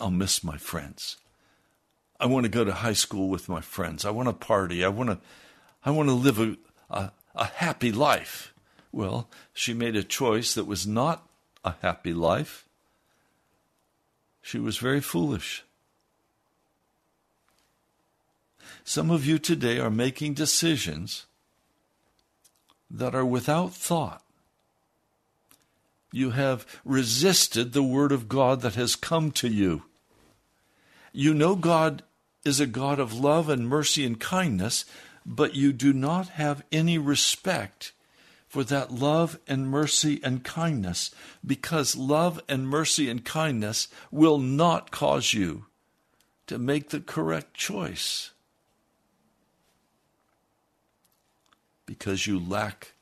I'll 0.00 0.12
miss 0.12 0.44
my 0.44 0.56
friends. 0.58 1.16
I 2.20 2.26
want 2.26 2.44
to 2.44 2.48
go 2.48 2.62
to 2.62 2.72
high 2.72 2.92
school 2.92 3.28
with 3.28 3.48
my 3.48 3.60
friends. 3.60 4.04
I 4.04 4.10
want 4.10 4.28
to 4.28 4.32
party. 4.32 4.84
I 4.84 4.90
want 4.90 5.10
to, 5.10 5.18
I 5.84 5.90
want 5.90 6.08
to 6.08 6.14
live 6.14 6.38
a, 6.38 6.56
a, 6.88 7.10
a 7.34 7.46
happy 7.46 7.90
life. 7.90 8.54
Well, 8.92 9.28
she 9.52 9.74
made 9.74 9.96
a 9.96 10.04
choice 10.04 10.54
that 10.54 10.68
was 10.68 10.86
not 10.86 11.28
a 11.64 11.74
happy 11.82 12.14
life. 12.14 12.68
She 14.40 14.60
was 14.60 14.78
very 14.78 15.00
foolish. 15.00 15.64
Some 18.84 19.10
of 19.10 19.26
you 19.26 19.38
today 19.38 19.78
are 19.78 19.90
making 19.90 20.34
decisions 20.34 21.26
that 22.90 23.14
are 23.14 23.24
without 23.24 23.72
thought. 23.72 24.22
You 26.12 26.30
have 26.30 26.66
resisted 26.84 27.72
the 27.72 27.82
Word 27.82 28.10
of 28.10 28.28
God 28.28 28.62
that 28.62 28.74
has 28.74 28.96
come 28.96 29.30
to 29.32 29.48
you. 29.48 29.84
You 31.12 31.34
know 31.34 31.54
God 31.54 32.02
is 32.44 32.58
a 32.58 32.66
God 32.66 32.98
of 32.98 33.12
love 33.12 33.48
and 33.48 33.68
mercy 33.68 34.04
and 34.04 34.18
kindness, 34.18 34.84
but 35.24 35.54
you 35.54 35.72
do 35.72 35.92
not 35.92 36.30
have 36.30 36.64
any 36.72 36.98
respect 36.98 37.92
for 38.48 38.64
that 38.64 38.90
love 38.90 39.38
and 39.46 39.68
mercy 39.68 40.20
and 40.24 40.42
kindness 40.42 41.12
because 41.46 41.94
love 41.94 42.40
and 42.48 42.68
mercy 42.68 43.08
and 43.08 43.24
kindness 43.24 43.86
will 44.10 44.38
not 44.38 44.90
cause 44.90 45.32
you 45.32 45.66
to 46.48 46.58
make 46.58 46.88
the 46.88 46.98
correct 47.00 47.54
choice. 47.54 48.32
Because 51.90 52.24
you 52.24 52.38
lack 52.38 52.92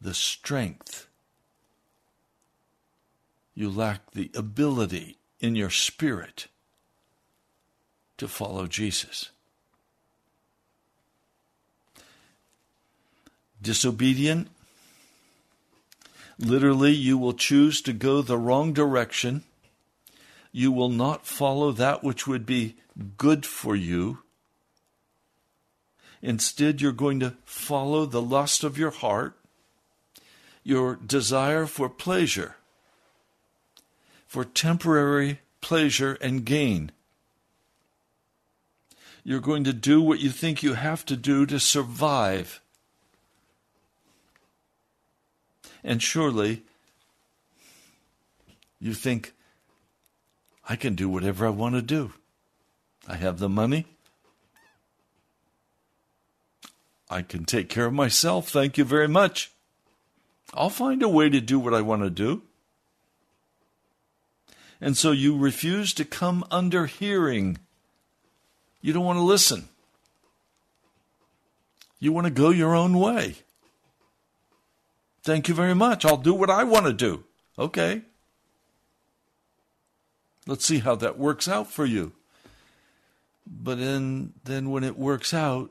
the 0.00 0.12
strength. 0.12 1.06
You 3.54 3.70
lack 3.70 4.10
the 4.10 4.28
ability 4.34 5.18
in 5.38 5.54
your 5.54 5.70
spirit 5.70 6.48
to 8.18 8.26
follow 8.26 8.66
Jesus. 8.66 9.30
Disobedient, 13.62 14.48
literally, 16.40 16.90
you 16.90 17.16
will 17.16 17.34
choose 17.34 17.80
to 17.82 17.92
go 17.92 18.20
the 18.20 18.36
wrong 18.36 18.72
direction. 18.72 19.44
You 20.50 20.72
will 20.72 20.88
not 20.88 21.24
follow 21.24 21.70
that 21.70 22.02
which 22.02 22.26
would 22.26 22.46
be 22.46 22.74
good 23.16 23.46
for 23.46 23.76
you 23.76 24.24
Instead, 26.22 26.80
you're 26.80 26.92
going 26.92 27.20
to 27.20 27.34
follow 27.44 28.04
the 28.04 28.20
lust 28.20 28.62
of 28.62 28.76
your 28.76 28.90
heart, 28.90 29.36
your 30.62 30.96
desire 30.96 31.66
for 31.66 31.88
pleasure, 31.88 32.56
for 34.26 34.44
temporary 34.44 35.40
pleasure 35.60 36.18
and 36.20 36.44
gain. 36.44 36.92
You're 39.24 39.40
going 39.40 39.64
to 39.64 39.72
do 39.72 40.00
what 40.00 40.20
you 40.20 40.30
think 40.30 40.62
you 40.62 40.74
have 40.74 41.04
to 41.06 41.16
do 41.16 41.46
to 41.46 41.58
survive. 41.58 42.60
And 45.82 46.02
surely, 46.02 46.62
you 48.78 48.94
think, 48.94 49.32
I 50.68 50.76
can 50.76 50.94
do 50.94 51.08
whatever 51.08 51.46
I 51.46 51.50
want 51.50 51.74
to 51.74 51.82
do. 51.82 52.12
I 53.08 53.16
have 53.16 53.38
the 53.38 53.48
money. 53.48 53.86
I 57.10 57.22
can 57.22 57.44
take 57.44 57.68
care 57.68 57.86
of 57.86 57.92
myself. 57.92 58.48
Thank 58.48 58.78
you 58.78 58.84
very 58.84 59.08
much. 59.08 59.50
I'll 60.54 60.70
find 60.70 61.02
a 61.02 61.08
way 61.08 61.28
to 61.28 61.40
do 61.40 61.58
what 61.58 61.74
I 61.74 61.80
want 61.80 62.02
to 62.02 62.10
do. 62.10 62.42
And 64.80 64.96
so 64.96 65.10
you 65.10 65.36
refuse 65.36 65.92
to 65.94 66.04
come 66.04 66.44
under 66.50 66.86
hearing. 66.86 67.58
You 68.80 68.92
don't 68.92 69.04
want 69.04 69.18
to 69.18 69.24
listen. 69.24 69.68
You 71.98 72.12
want 72.12 72.26
to 72.26 72.32
go 72.32 72.50
your 72.50 72.74
own 72.74 72.98
way. 72.98 73.34
Thank 75.22 75.48
you 75.48 75.54
very 75.54 75.74
much. 75.74 76.04
I'll 76.04 76.16
do 76.16 76.32
what 76.32 76.48
I 76.48 76.64
want 76.64 76.86
to 76.86 76.92
do. 76.92 77.24
Okay. 77.58 78.02
Let's 80.46 80.64
see 80.64 80.78
how 80.78 80.94
that 80.96 81.18
works 81.18 81.46
out 81.46 81.70
for 81.70 81.84
you. 81.84 82.12
But 83.46 83.78
then, 83.78 84.32
then 84.44 84.70
when 84.70 84.84
it 84.84 84.96
works 84.96 85.34
out, 85.34 85.70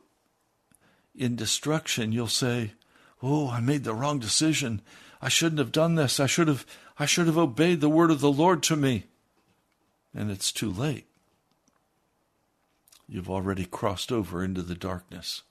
in 1.16 1.36
destruction, 1.36 2.12
you'll 2.12 2.28
say, 2.28 2.74
"Oh, 3.22 3.50
I 3.50 3.60
made 3.60 3.84
the 3.84 3.94
wrong 3.94 4.20
decision. 4.20 4.82
I 5.22 5.30
shouldn't 5.30 5.60
have 5.60 5.72
done 5.72 5.96
this. 5.96 6.20
I 6.20 6.28
should 6.28 6.48
have 6.48 6.66
I 6.98 7.06
should 7.06 7.28
have 7.28 7.38
obeyed 7.38 7.82
the 7.82 7.90
word 7.90 8.12
of 8.12 8.22
the 8.22 8.32
Lord 8.32 8.64
to 8.64 8.76
me." 8.76 9.06
And 10.14 10.32
it's 10.32 10.52
too 10.52 10.72
late. 10.72 11.06
you've 13.10 13.30
already 13.30 13.66
crossed 13.66 14.12
over 14.12 14.44
into 14.44 14.62
the 14.62 14.76
darkness. 14.76 15.42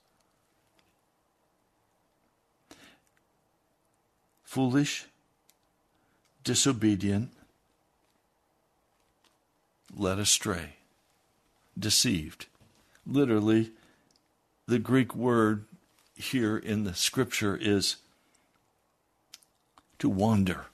Foolish, 4.45 5.07
disobedient, 6.45 7.31
led 9.95 10.19
astray, 10.19 10.77
deceived. 11.79 12.47
Literally, 13.05 13.73
the 14.69 14.79
Greek 14.79 15.17
word 15.17 15.65
here 16.15 16.59
in 16.59 16.85
the 16.85 16.95
scripture 16.95 17.57
is 17.57 17.97
to 19.99 20.11
wander, 20.11 20.67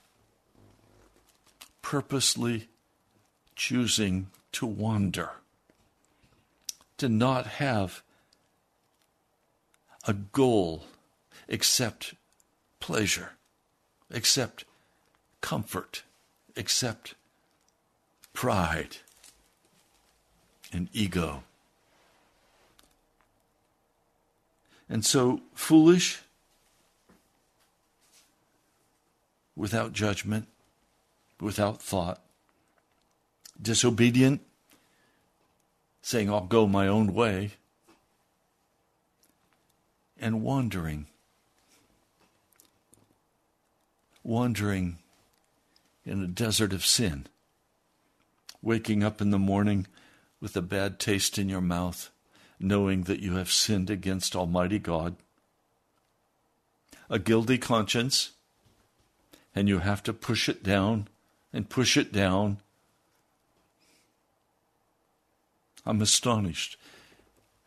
purposely 1.81 2.67
choosing 3.55 4.27
to 4.51 4.65
wander, 4.65 5.29
to 6.97 7.07
not 7.07 7.47
have 7.47 8.03
a 10.05 10.11
goal 10.13 10.83
except 11.47 12.15
pleasure, 12.81 13.31
except 14.11 14.65
comfort, 15.39 16.03
except 16.57 17.15
pride 18.33 18.97
and 20.73 20.89
ego. 20.91 21.43
And 24.89 25.05
so, 25.05 25.41
foolish, 25.53 26.21
without 29.55 29.93
judgment, 29.93 30.47
without 31.39 31.81
thought, 31.81 32.21
disobedient, 33.61 34.41
saying, 36.01 36.29
I'll 36.29 36.41
go 36.41 36.67
my 36.67 36.87
own 36.87 37.13
way, 37.13 37.53
and 40.19 40.43
wandering. 40.43 41.07
Wandering 44.23 44.97
in 46.05 46.23
a 46.23 46.27
desert 46.27 46.73
of 46.73 46.85
sin. 46.85 47.25
Waking 48.61 49.03
up 49.03 49.21
in 49.21 49.31
the 49.31 49.39
morning 49.39 49.87
with 50.39 50.55
a 50.55 50.61
bad 50.61 50.99
taste 50.99 51.37
in 51.37 51.49
your 51.49 51.61
mouth, 51.61 52.11
knowing 52.59 53.03
that 53.03 53.19
you 53.19 53.35
have 53.35 53.51
sinned 53.51 53.89
against 53.89 54.35
Almighty 54.35 54.79
God. 54.79 55.15
A 57.09 57.19
guilty 57.19 57.57
conscience, 57.57 58.31
and 59.53 59.67
you 59.67 59.79
have 59.79 60.01
to 60.03 60.13
push 60.13 60.49
it 60.49 60.63
down 60.63 61.07
and 61.53 61.69
push 61.69 61.97
it 61.97 62.11
down 62.11 62.57
I'm 65.85 66.01
astonished 66.01 66.77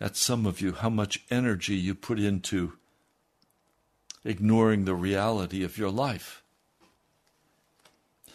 at 0.00 0.16
some 0.16 0.44
of 0.44 0.60
you 0.60 0.72
how 0.72 0.90
much 0.90 1.22
energy 1.30 1.76
you 1.76 1.94
put 1.94 2.18
into 2.18 2.72
ignoring 4.24 4.84
the 4.84 4.94
reality 4.94 5.62
of 5.62 5.78
your 5.78 5.90
life. 5.90 6.42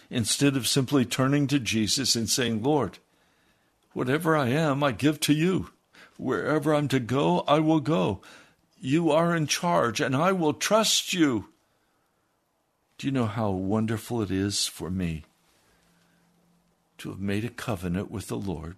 Instead 0.09 0.55
of 0.55 0.67
simply 0.67 1.05
turning 1.05 1.47
to 1.47 1.59
Jesus 1.59 2.15
and 2.15 2.29
saying, 2.29 2.63
Lord, 2.63 2.99
whatever 3.93 4.37
I 4.37 4.49
am, 4.49 4.83
I 4.83 4.91
give 4.91 5.19
to 5.21 5.33
you. 5.33 5.71
Wherever 6.23 6.73
I'm 6.73 6.87
to 6.87 7.01
go, 7.01 7.43
I 7.49 7.59
will 7.59 7.81
go. 7.81 8.21
You 8.79 9.11
are 9.11 9.35
in 9.35 9.45
charge, 9.45 9.99
and 9.99 10.15
I 10.15 10.31
will 10.31 10.53
trust 10.53 11.13
you. 11.13 11.49
Do 12.97 13.07
you 13.07 13.11
know 13.11 13.25
how 13.25 13.49
wonderful 13.49 14.21
it 14.21 14.31
is 14.31 14.65
for 14.65 14.89
me 14.89 15.25
to 16.99 17.09
have 17.09 17.19
made 17.19 17.43
a 17.43 17.49
covenant 17.49 18.09
with 18.09 18.27
the 18.27 18.37
Lord 18.37 18.77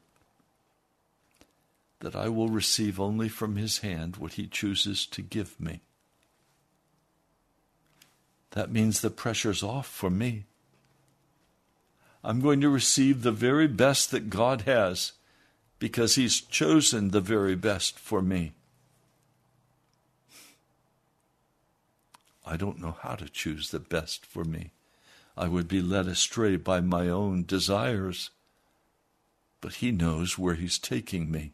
that 1.99 2.15
I 2.15 2.29
will 2.29 2.49
receive 2.49 2.99
only 2.99 3.29
from 3.29 3.57
his 3.57 3.77
hand 3.79 4.17
what 4.17 4.33
he 4.33 4.47
chooses 4.47 5.05
to 5.05 5.21
give 5.21 5.59
me. 5.59 5.81
That 8.51 8.71
means 8.71 9.01
the 9.01 9.11
pressure's 9.11 9.61
off 9.61 9.85
for 9.85 10.09
me. 10.09 10.45
I'm 12.23 12.41
going 12.41 12.61
to 12.61 12.69
receive 12.69 13.21
the 13.21 13.31
very 13.31 13.67
best 13.67 14.09
that 14.09 14.31
God 14.31 14.61
has 14.61 15.11
because 15.79 16.15
he's 16.15 16.41
chosen 16.41 17.09
the 17.09 17.21
very 17.21 17.55
best 17.55 17.99
for 17.99 18.21
me. 18.21 18.53
I 22.45 22.57
don't 22.57 22.79
know 22.79 22.95
how 23.01 23.15
to 23.15 23.27
choose 23.27 23.71
the 23.71 23.79
best 23.79 24.25
for 24.25 24.43
me. 24.43 24.71
I 25.37 25.47
would 25.47 25.67
be 25.67 25.81
led 25.81 26.07
astray 26.07 26.55
by 26.55 26.79
my 26.79 27.09
own 27.09 27.43
desires. 27.43 28.29
But 29.61 29.75
he 29.75 29.91
knows 29.91 30.37
where 30.37 30.55
he's 30.55 30.77
taking 30.77 31.31
me. 31.31 31.53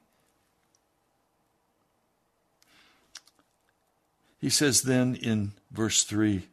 He 4.40 4.50
says 4.50 4.82
then 4.82 5.16
in 5.16 5.54
verse 5.72 6.04
3 6.04 6.44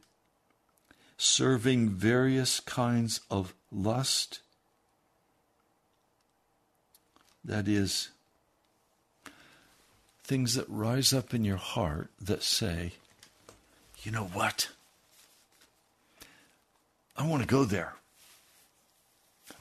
serving 1.17 1.89
various 1.89 2.61
kinds 2.61 3.19
of 3.29 3.53
lust, 3.71 4.39
that 7.43 7.67
is, 7.67 8.09
things 10.23 10.55
that 10.55 10.69
rise 10.69 11.13
up 11.13 11.33
in 11.33 11.43
your 11.43 11.57
heart 11.57 12.09
that 12.21 12.43
say, 12.43 12.93
you 14.03 14.11
know 14.11 14.25
what? 14.25 14.69
I 17.17 17.25
want 17.25 17.41
to 17.41 17.47
go 17.47 17.65
there. 17.65 17.95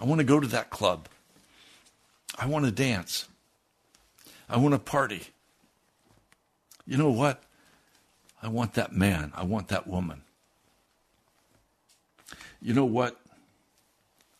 I 0.00 0.04
want 0.04 0.20
to 0.20 0.24
go 0.24 0.38
to 0.38 0.46
that 0.48 0.70
club. 0.70 1.08
I 2.38 2.46
want 2.46 2.64
to 2.64 2.70
dance. 2.70 3.26
I 4.48 4.58
want 4.58 4.74
to 4.74 4.78
party. 4.78 5.22
You 6.86 6.96
know 6.96 7.10
what? 7.10 7.42
I 8.42 8.48
want 8.48 8.74
that 8.74 8.92
man. 8.92 9.32
I 9.34 9.44
want 9.44 9.68
that 9.68 9.86
woman. 9.86 10.22
You 12.62 12.74
know 12.74 12.84
what? 12.84 13.20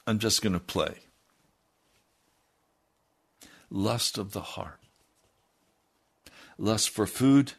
I'm 0.07 0.19
just 0.19 0.43
going 0.43 0.53
to 0.53 0.61
play. 0.61 0.95
Lust 3.71 4.19
of 4.19 4.33
the 4.33 4.41
heart. 4.41 4.81
Lust 6.57 6.91
for 6.91 7.07
food, 7.07 7.53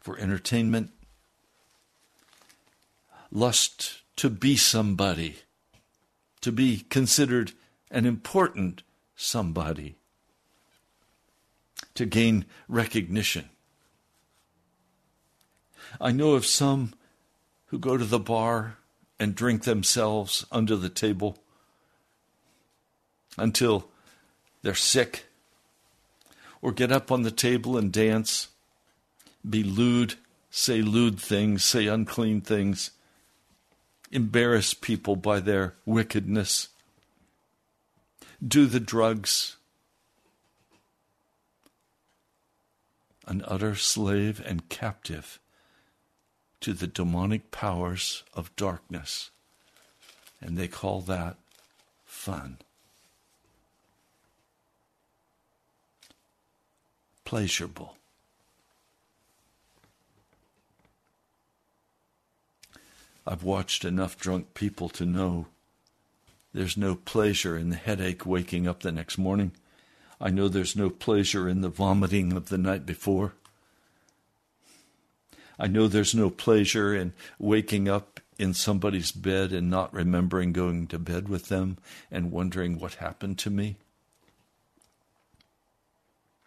for 0.00 0.18
entertainment, 0.18 0.90
lust 3.30 4.02
to 4.16 4.28
be 4.28 4.56
somebody, 4.56 5.36
to 6.40 6.50
be 6.50 6.84
considered 6.90 7.52
an 7.90 8.04
important 8.04 8.82
somebody, 9.14 9.94
to 11.94 12.04
gain 12.04 12.44
recognition. 12.68 13.48
I 16.00 16.10
know 16.10 16.32
of 16.32 16.46
some 16.46 16.94
who 17.66 17.78
go 17.78 17.96
to 17.96 18.04
the 18.04 18.18
bar 18.18 18.78
and 19.20 19.34
drink 19.34 19.64
themselves 19.64 20.44
under 20.50 20.74
the 20.76 20.88
table 20.88 21.38
until 23.38 23.88
they're 24.62 24.74
sick, 24.74 25.26
or 26.60 26.72
get 26.72 26.92
up 26.92 27.10
on 27.10 27.22
the 27.22 27.30
table 27.30 27.76
and 27.76 27.92
dance, 27.92 28.48
be 29.48 29.62
lewd, 29.62 30.14
say 30.50 30.80
lewd 30.82 31.20
things, 31.20 31.64
say 31.64 31.86
unclean 31.86 32.40
things, 32.40 32.92
embarrass 34.12 34.74
people 34.74 35.16
by 35.16 35.40
their 35.40 35.74
wickedness, 35.84 36.68
do 38.46 38.66
the 38.66 38.80
drugs. 38.80 39.56
An 43.26 43.44
utter 43.46 43.76
slave 43.76 44.42
and 44.44 44.68
captive 44.68 45.38
to 46.60 46.72
the 46.72 46.88
demonic 46.88 47.50
powers 47.50 48.24
of 48.34 48.54
darkness. 48.56 49.30
And 50.40 50.58
they 50.58 50.66
call 50.68 51.00
that 51.02 51.36
fun. 52.04 52.58
Pleasurable. 57.32 57.96
I've 63.26 63.42
watched 63.42 63.86
enough 63.86 64.18
drunk 64.18 64.52
people 64.52 64.90
to 64.90 65.06
know 65.06 65.46
there's 66.52 66.76
no 66.76 66.94
pleasure 66.94 67.56
in 67.56 67.70
the 67.70 67.76
headache 67.76 68.26
waking 68.26 68.68
up 68.68 68.80
the 68.80 68.92
next 68.92 69.16
morning. 69.16 69.52
I 70.20 70.28
know 70.28 70.46
there's 70.46 70.76
no 70.76 70.90
pleasure 70.90 71.48
in 71.48 71.62
the 71.62 71.70
vomiting 71.70 72.34
of 72.34 72.50
the 72.50 72.58
night 72.58 72.84
before. 72.84 73.32
I 75.58 75.68
know 75.68 75.88
there's 75.88 76.14
no 76.14 76.28
pleasure 76.28 76.94
in 76.94 77.14
waking 77.38 77.88
up 77.88 78.20
in 78.38 78.52
somebody's 78.52 79.10
bed 79.10 79.52
and 79.52 79.70
not 79.70 79.94
remembering 79.94 80.52
going 80.52 80.86
to 80.88 80.98
bed 80.98 81.30
with 81.30 81.48
them 81.48 81.78
and 82.10 82.30
wondering 82.30 82.78
what 82.78 82.96
happened 82.96 83.38
to 83.38 83.48
me. 83.48 83.76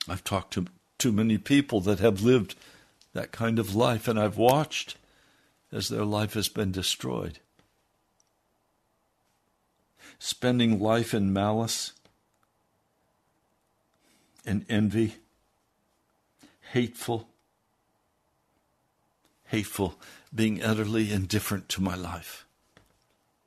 I've 0.07 0.23
talked 0.23 0.53
to 0.53 0.67
too 0.97 1.11
many 1.11 1.37
people 1.37 1.81
that 1.81 1.99
have 1.99 2.21
lived 2.21 2.55
that 3.13 3.31
kind 3.31 3.59
of 3.59 3.75
life, 3.75 4.07
and 4.07 4.19
I've 4.19 4.37
watched 4.37 4.97
as 5.71 5.89
their 5.89 6.05
life 6.05 6.33
has 6.33 6.49
been 6.49 6.71
destroyed. 6.71 7.39
Spending 10.19 10.79
life 10.79 11.13
in 11.13 11.33
malice, 11.33 11.93
and 14.45 14.65
envy, 14.69 15.15
hateful, 16.71 17.27
hateful, 19.45 19.95
being 20.33 20.61
utterly 20.61 21.11
indifferent 21.11 21.67
to 21.69 21.81
my 21.81 21.95
life. 21.95 22.45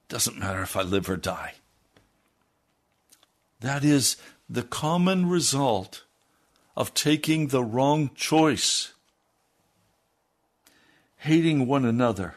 Doesn't 0.08 0.38
matter 0.38 0.62
if 0.62 0.76
I 0.76 0.82
live 0.82 1.08
or 1.08 1.16
die. 1.16 1.54
That 3.60 3.84
is 3.84 4.16
the 4.48 4.62
common 4.62 5.28
result 5.28 6.04
of 6.78 6.94
taking 6.94 7.48
the 7.48 7.62
wrong 7.62 8.08
choice, 8.14 8.92
hating 11.16 11.66
one 11.66 11.84
another. 11.84 12.36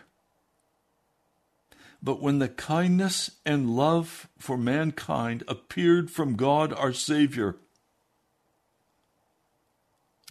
But 2.01 2.23
when 2.23 2.39
the 2.39 2.49
kindness 2.49 3.29
and 3.45 3.75
love 3.75 4.27
for 4.39 4.57
mankind 4.57 5.43
appeared 5.47 6.09
from 6.09 6.35
God 6.35 6.73
our 6.73 6.91
Savior, 6.91 7.57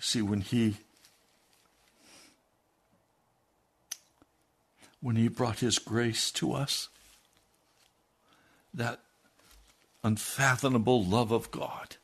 see, 0.01 0.23
when 0.23 0.41
He 0.41 0.79
when 5.01 5.15
He 5.15 5.29
brought 5.29 5.61
His 5.61 5.79
grace 5.79 6.33
to 6.33 6.53
us, 6.53 6.89
that 8.75 8.99
unfathomable 10.03 11.05
love 11.05 11.31
of 11.31 11.53
God, 11.53 11.95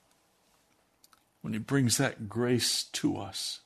when 1.46 1.52
He 1.52 1.60
brings 1.60 1.96
that 1.96 2.28
grace 2.28 2.82
to 2.82 3.16
us. 3.18 3.60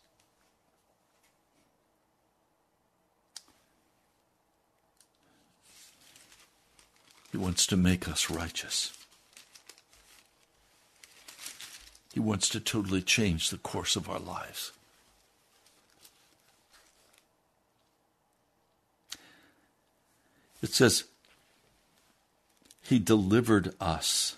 He 7.32 7.38
wants 7.38 7.66
to 7.68 7.78
make 7.78 8.06
us 8.06 8.28
righteous. 8.28 8.92
He 12.12 12.20
wants 12.20 12.50
to 12.50 12.60
totally 12.60 13.00
change 13.00 13.48
the 13.48 13.56
course 13.56 13.96
of 13.96 14.10
our 14.10 14.20
lives. 14.20 14.72
It 20.60 20.74
says, 20.74 21.04
He 22.82 22.98
delivered 22.98 23.72
us. 23.80 24.36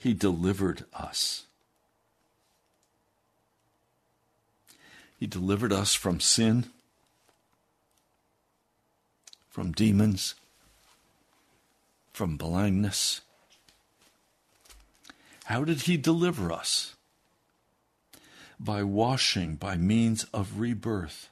He 0.00 0.14
delivered 0.14 0.86
us. 0.94 1.44
He 5.18 5.26
delivered 5.26 5.74
us 5.74 5.94
from 5.94 6.20
sin, 6.20 6.70
from 9.50 9.72
demons, 9.72 10.36
from 12.14 12.38
blindness. 12.38 13.20
How 15.44 15.64
did 15.64 15.82
He 15.82 15.98
deliver 15.98 16.50
us? 16.50 16.94
By 18.58 18.82
washing 18.82 19.56
by 19.56 19.76
means 19.76 20.24
of 20.32 20.60
rebirth 20.60 21.28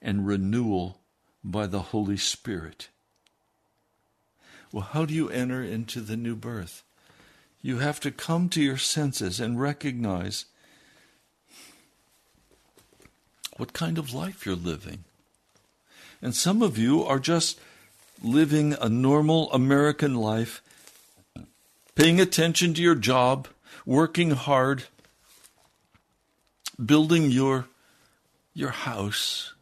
and 0.00 0.24
renewal 0.24 1.00
by 1.42 1.66
the 1.66 1.82
Holy 1.82 2.16
Spirit. 2.16 2.90
Well, 4.70 4.84
how 4.84 5.04
do 5.04 5.12
you 5.12 5.28
enter 5.30 5.64
into 5.64 6.00
the 6.00 6.16
new 6.16 6.36
birth? 6.36 6.84
You 7.62 7.78
have 7.78 8.00
to 8.00 8.10
come 8.10 8.48
to 8.50 8.62
your 8.62 8.76
senses 8.76 9.40
and 9.40 9.60
recognize 9.60 10.46
what 13.56 13.72
kind 13.72 13.98
of 13.98 14.12
life 14.12 14.44
you're 14.44 14.54
living. 14.54 15.04
And 16.22 16.34
some 16.34 16.62
of 16.62 16.78
you 16.78 17.02
are 17.04 17.18
just 17.18 17.58
living 18.22 18.74
a 18.80 18.88
normal 18.88 19.50
American 19.52 20.14
life, 20.14 20.62
paying 21.94 22.20
attention 22.20 22.74
to 22.74 22.82
your 22.82 22.94
job, 22.94 23.48
working 23.84 24.30
hard, 24.30 24.84
building 26.82 27.30
your, 27.30 27.66
your 28.54 28.70
house, 28.70 29.54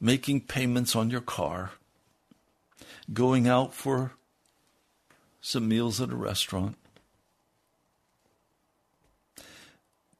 making 0.00 0.42
payments 0.42 0.94
on 0.94 1.10
your 1.10 1.20
car, 1.20 1.72
going 3.12 3.48
out 3.48 3.74
for 3.74 4.12
some 5.48 5.66
meals 5.66 5.98
at 5.98 6.10
a 6.10 6.16
restaurant. 6.16 6.76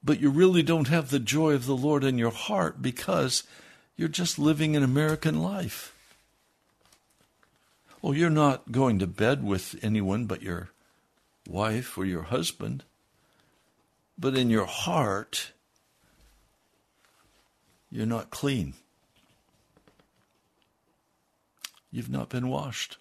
But 0.02 0.20
you 0.20 0.30
really 0.30 0.62
don't 0.62 0.88
have 0.88 1.10
the 1.10 1.18
joy 1.18 1.52
of 1.52 1.66
the 1.66 1.76
Lord 1.76 2.02
in 2.02 2.16
your 2.16 2.30
heart 2.30 2.80
because 2.80 3.42
you're 3.94 4.08
just 4.08 4.38
living 4.38 4.74
an 4.74 4.82
American 4.82 5.42
life. 5.42 5.94
Oh, 8.02 8.12
you're 8.12 8.30
not 8.30 8.72
going 8.72 8.98
to 9.00 9.06
bed 9.06 9.44
with 9.44 9.78
anyone 9.82 10.24
but 10.24 10.40
your 10.40 10.70
wife 11.46 11.98
or 11.98 12.06
your 12.06 12.22
husband. 12.22 12.84
But 14.18 14.34
in 14.34 14.48
your 14.48 14.66
heart, 14.66 15.52
you're 17.90 18.06
not 18.06 18.30
clean. 18.30 18.72
You've 21.90 22.10
not 22.10 22.30
been 22.30 22.48
washed. 22.48 22.96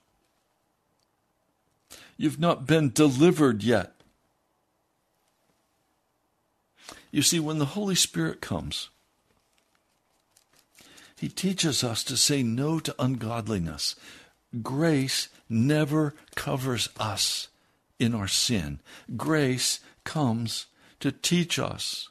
You've 2.17 2.39
not 2.39 2.65
been 2.65 2.91
delivered 2.91 3.63
yet. 3.63 3.93
You 7.11 7.21
see, 7.21 7.39
when 7.39 7.59
the 7.59 7.65
Holy 7.65 7.95
Spirit 7.95 8.41
comes, 8.41 8.89
He 11.15 11.29
teaches 11.29 11.83
us 11.83 12.03
to 12.05 12.17
say 12.17 12.43
no 12.43 12.79
to 12.79 12.95
ungodliness. 12.99 13.95
Grace 14.61 15.29
never 15.47 16.15
covers 16.35 16.89
us 16.99 17.47
in 17.99 18.13
our 18.13 18.27
sin. 18.27 18.79
Grace 19.15 19.79
comes 20.03 20.67
to 20.99 21.11
teach 21.11 21.59
us 21.59 22.09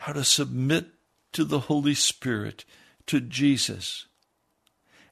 how 0.00 0.12
to 0.12 0.24
submit 0.24 0.88
to 1.32 1.44
the 1.44 1.60
Holy 1.60 1.94
Spirit, 1.94 2.64
to 3.06 3.20
Jesus, 3.20 4.06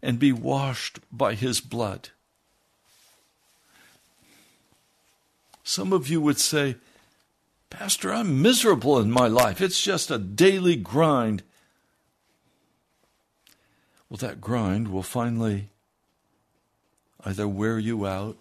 and 0.02 0.18
be 0.18 0.32
washed 0.32 0.98
by 1.10 1.34
his 1.34 1.60
blood. 1.60 2.10
Some 5.68 5.92
of 5.92 6.08
you 6.08 6.20
would 6.20 6.38
say, 6.38 6.76
Pastor, 7.70 8.12
I'm 8.12 8.40
miserable 8.40 9.00
in 9.00 9.10
my 9.10 9.26
life. 9.26 9.60
It's 9.60 9.82
just 9.82 10.12
a 10.12 10.16
daily 10.16 10.76
grind. 10.76 11.42
Well, 14.08 14.16
that 14.18 14.40
grind 14.40 14.86
will 14.86 15.02
finally 15.02 15.70
either 17.24 17.48
wear 17.48 17.80
you 17.80 18.06
out 18.06 18.36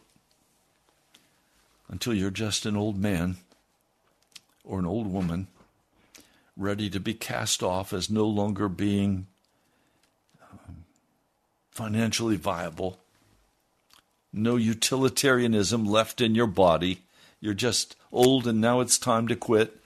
until 1.90 2.14
you're 2.14 2.30
just 2.30 2.68
an 2.68 2.78
old 2.78 2.96
man 2.96 3.38
or 4.64 4.78
an 4.78 4.86
old 4.86 5.12
woman 5.12 5.48
ready 6.56 6.92
to 6.92 7.00
be 7.00 7.16
cast 7.16 7.64
off 7.64 7.92
as 7.92 8.08
no 8.08 8.28
longer 8.28 8.70
being 8.70 9.26
um, 10.44 10.86
financially 11.72 12.38
viable, 12.38 13.00
no 14.32 14.58
utilitarianism 14.58 15.88
left 15.88 16.22
in 16.22 16.36
your 16.36 16.46
body. 16.46 17.02
You're 17.45 17.53
just 17.53 17.95
old 18.12 18.47
and 18.47 18.60
now 18.60 18.81
it's 18.81 18.97
time 18.97 19.27
to 19.27 19.36
quit. 19.36 19.79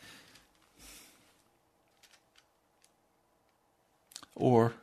Or 4.35 4.73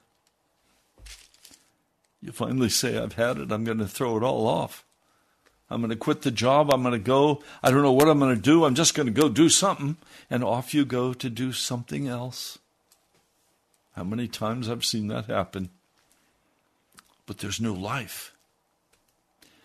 you 2.20 2.30
finally 2.32 2.68
say, 2.68 2.98
I've 2.98 3.14
had 3.14 3.38
it, 3.38 3.50
I'm 3.50 3.64
going 3.64 3.78
to 3.78 3.88
throw 3.88 4.16
it 4.16 4.22
all 4.22 4.46
off. 4.46 4.84
I'm 5.68 5.80
going 5.80 5.90
to 5.90 5.96
quit 5.96 6.22
the 6.22 6.30
job. 6.30 6.70
I'm 6.70 6.82
going 6.82 6.92
to 6.92 6.98
go. 6.98 7.42
I 7.62 7.72
don't 7.72 7.82
know 7.82 7.92
what 7.92 8.08
I'm 8.08 8.20
going 8.20 8.36
to 8.36 8.40
do. 8.40 8.64
I'm 8.64 8.76
just 8.76 8.94
going 8.94 9.06
to 9.06 9.12
go 9.12 9.28
do 9.28 9.48
something. 9.48 9.96
And 10.30 10.44
off 10.44 10.72
you 10.72 10.84
go 10.84 11.12
to 11.14 11.28
do 11.28 11.52
something 11.52 12.06
else. 12.06 12.58
How 13.96 14.04
many 14.04 14.28
times 14.28 14.68
I've 14.68 14.84
seen 14.84 15.08
that 15.08 15.26
happen? 15.26 15.70
but 17.26 17.38
there's 17.38 17.60
no 17.60 17.74
life. 17.74 18.32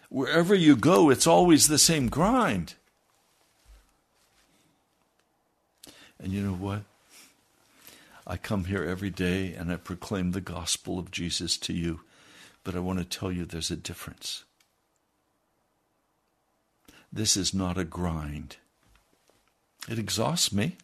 Wherever 0.10 0.54
you 0.54 0.76
go, 0.76 1.10
it's 1.10 1.28
always 1.28 1.68
the 1.68 1.78
same 1.78 2.10
grind. 2.10 2.74
And 6.22 6.32
you 6.32 6.42
know 6.42 6.54
what? 6.54 6.84
I 8.28 8.38
come 8.38 8.66
here 8.66 8.84
every 8.84 9.10
day 9.10 9.54
and 9.54 9.72
I 9.72 9.78
proclaim 9.78 10.32
the 10.32 10.42
gospel 10.42 11.00
of 11.00 11.12
Jesus 11.12 11.58
to 11.58 11.74
you, 11.74 12.02
but 12.64 12.76
I 12.76 12.80
want 12.80 13.00
to 13.00 13.06
tell 13.06 13.32
you 13.32 13.46
there's 13.46 13.72
a 13.72 13.76
difference. 13.76 14.44
This 17.12 17.36
is 17.36 17.54
not 17.54 17.78
a 17.78 17.84
grind. 17.84 18.58
It 19.90 19.98
exhausts 19.98 20.54
me. 20.54 20.78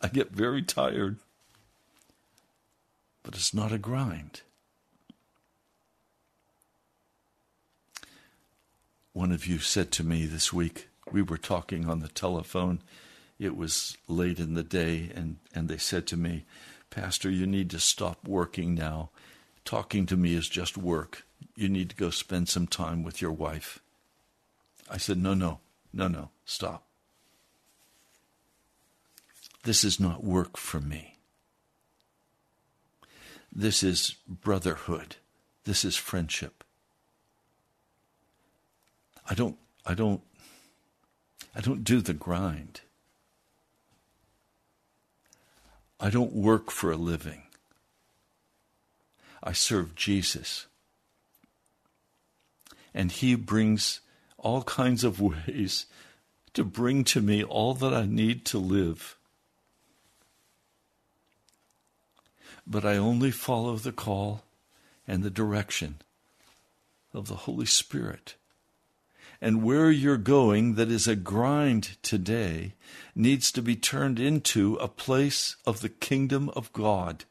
I 0.00 0.08
get 0.08 0.30
very 0.30 0.62
tired. 0.62 1.18
But 3.22 3.34
it's 3.34 3.54
not 3.54 3.72
a 3.72 3.78
grind. 3.78 4.40
One 9.12 9.30
of 9.30 9.46
you 9.46 9.58
said 9.58 9.92
to 9.92 10.04
me 10.04 10.26
this 10.26 10.52
week, 10.52 10.88
we 11.12 11.22
were 11.22 11.38
talking 11.38 11.88
on 11.88 12.00
the 12.00 12.08
telephone. 12.08 12.80
It 13.38 13.56
was 13.56 13.96
late 14.08 14.38
in 14.38 14.54
the 14.54 14.62
day, 14.62 15.10
and, 15.14 15.38
and 15.54 15.68
they 15.68 15.78
said 15.78 16.06
to 16.08 16.16
me, 16.16 16.44
Pastor, 16.90 17.30
you 17.30 17.46
need 17.46 17.70
to 17.70 17.80
stop 17.80 18.26
working 18.26 18.74
now. 18.74 19.10
Talking 19.64 20.06
to 20.06 20.16
me 20.16 20.34
is 20.34 20.48
just 20.48 20.76
work. 20.76 21.24
You 21.56 21.68
need 21.68 21.90
to 21.90 21.96
go 21.96 22.10
spend 22.10 22.48
some 22.48 22.66
time 22.66 23.02
with 23.02 23.20
your 23.20 23.32
wife. 23.32 23.80
I 24.90 24.98
said, 24.98 25.18
No, 25.18 25.34
no. 25.34 25.60
no, 25.92 26.08
no, 26.08 26.30
stop. 26.44 26.84
This 29.64 29.82
is 29.82 29.98
not 29.98 30.22
work 30.22 30.56
for 30.56 30.78
me. 30.78 31.16
This 33.50 33.82
is 33.82 34.16
brotherhood. 34.28 35.16
This 35.64 35.84
is 35.84 35.96
friendship. 35.96 36.62
I 39.28 39.34
don't 39.34 39.56
I 39.86 39.94
don't 39.94 40.20
I 41.54 41.60
don't 41.60 41.84
do 41.84 42.00
the 42.00 42.12
grind. 42.14 42.82
I 46.00 46.10
don't 46.10 46.32
work 46.32 46.70
for 46.70 46.90
a 46.90 46.96
living. 46.96 47.42
I 49.42 49.52
serve 49.52 49.94
Jesus. 49.94 50.66
And 52.92 53.10
he 53.10 53.34
brings 53.34 54.00
all 54.38 54.62
kinds 54.62 55.04
of 55.04 55.20
ways 55.20 55.86
to 56.52 56.64
bring 56.64 57.04
to 57.04 57.20
me 57.20 57.42
all 57.42 57.74
that 57.74 57.92
I 57.92 58.06
need 58.06 58.44
to 58.46 58.58
live. 58.58 59.16
but 62.66 62.84
I 62.84 62.96
only 62.96 63.30
follow 63.30 63.76
the 63.76 63.92
call 63.92 64.42
and 65.06 65.22
the 65.22 65.30
direction 65.30 65.96
of 67.12 67.28
the 67.28 67.36
Holy 67.36 67.66
Spirit. 67.66 68.34
And 69.44 69.62
where 69.62 69.90
you're 69.90 70.16
going, 70.16 70.76
that 70.76 70.90
is 70.90 71.06
a 71.06 71.14
grind 71.14 71.98
today, 72.00 72.72
needs 73.14 73.52
to 73.52 73.60
be 73.60 73.76
turned 73.76 74.18
into 74.18 74.76
a 74.76 74.88
place 74.88 75.56
of 75.66 75.82
the 75.82 75.90
kingdom 75.90 76.48
of 76.56 76.72
God, 76.72 77.26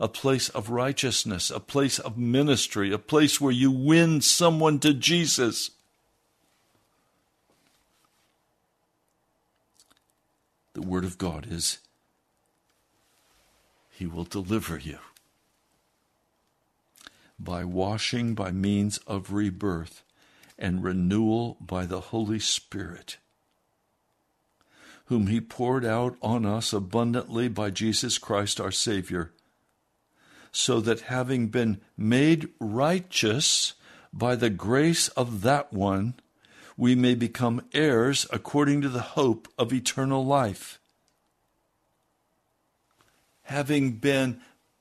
a 0.00 0.08
place 0.08 0.48
of 0.48 0.70
righteousness, 0.70 1.52
a 1.52 1.60
place 1.60 2.00
of 2.00 2.18
ministry, 2.18 2.92
a 2.92 2.98
place 2.98 3.40
where 3.40 3.52
you 3.52 3.70
win 3.70 4.20
someone 4.20 4.80
to 4.80 4.92
Jesus. 4.92 5.70
The 10.72 10.82
Word 10.82 11.04
of 11.04 11.18
God 11.18 11.46
is 11.48 11.78
he 13.92 14.06
will 14.06 14.24
deliver 14.24 14.76
you. 14.76 14.98
By 17.38 17.62
washing 17.62 18.34
by 18.34 18.50
means 18.50 18.98
of 19.06 19.32
rebirth 19.32 20.02
and 20.58 20.82
renewal 20.82 21.56
by 21.60 21.86
the 21.86 22.00
Holy 22.00 22.38
Spirit, 22.38 23.18
whom 25.06 25.26
He 25.26 25.40
poured 25.40 25.84
out 25.84 26.16
on 26.22 26.46
us 26.46 26.72
abundantly 26.72 27.48
by 27.48 27.70
Jesus 27.70 28.18
Christ 28.18 28.60
our 28.60 28.72
Savior, 28.72 29.32
so 30.52 30.80
that 30.80 31.02
having 31.02 31.48
been 31.48 31.80
made 31.96 32.48
righteous 32.60 33.74
by 34.12 34.36
the 34.36 34.50
grace 34.50 35.08
of 35.08 35.42
that 35.42 35.72
one, 35.72 36.14
we 36.76 36.94
may 36.94 37.14
become 37.14 37.66
heirs 37.72 38.26
according 38.32 38.80
to 38.80 38.88
the 38.88 39.00
hope 39.00 39.48
of 39.58 39.72
eternal 39.72 40.24
life 40.24 40.78
having 43.44 43.92
been 43.92 44.40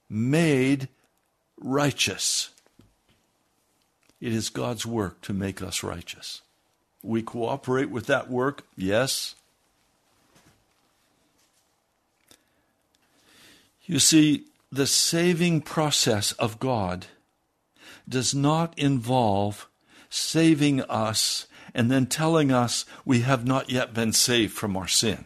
made 0.10 0.88
righteous. 1.58 2.50
It 4.24 4.32
is 4.32 4.48
God's 4.48 4.86
work 4.86 5.20
to 5.24 5.34
make 5.34 5.62
us 5.62 5.84
righteous. 5.84 6.44
We 7.02 7.22
cooperate 7.22 7.90
with 7.90 8.06
that 8.06 8.30
work, 8.30 8.66
yes. 8.78 9.36
You 13.84 14.00
see, 14.00 14.46
the 14.72 14.88
saving 14.88 15.60
process 15.60 16.32
of 16.32 16.62
God 16.62 17.08
does 18.08 18.34
not 18.34 18.80
involve 18.80 19.68
saving 20.10 20.80
us 20.84 21.46
and 21.74 21.92
then 21.92 22.06
telling 22.06 22.50
us 22.50 22.86
we 23.04 23.20
have 23.20 23.46
not 23.46 23.70
yet 23.70 23.94
been 23.94 24.14
saved 24.14 24.54
from 24.54 24.78
our 24.78 24.88
sin. 24.88 25.26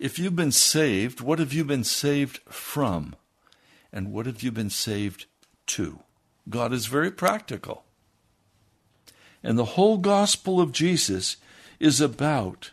If 0.00 0.18
you've 0.18 0.34
been 0.34 0.50
saved, 0.50 1.20
what 1.20 1.38
have 1.38 1.52
you 1.52 1.62
been 1.62 1.84
saved 1.84 2.38
from? 2.48 3.14
And 3.92 4.12
what 4.12 4.26
have 4.26 4.42
you 4.42 4.50
been 4.50 4.70
saved 4.70 5.26
to? 5.68 6.00
God 6.48 6.72
is 6.72 6.86
very 6.86 7.10
practical. 7.10 7.84
And 9.42 9.58
the 9.58 9.64
whole 9.64 9.98
gospel 9.98 10.60
of 10.60 10.72
Jesus 10.72 11.36
is 11.78 12.00
about 12.00 12.70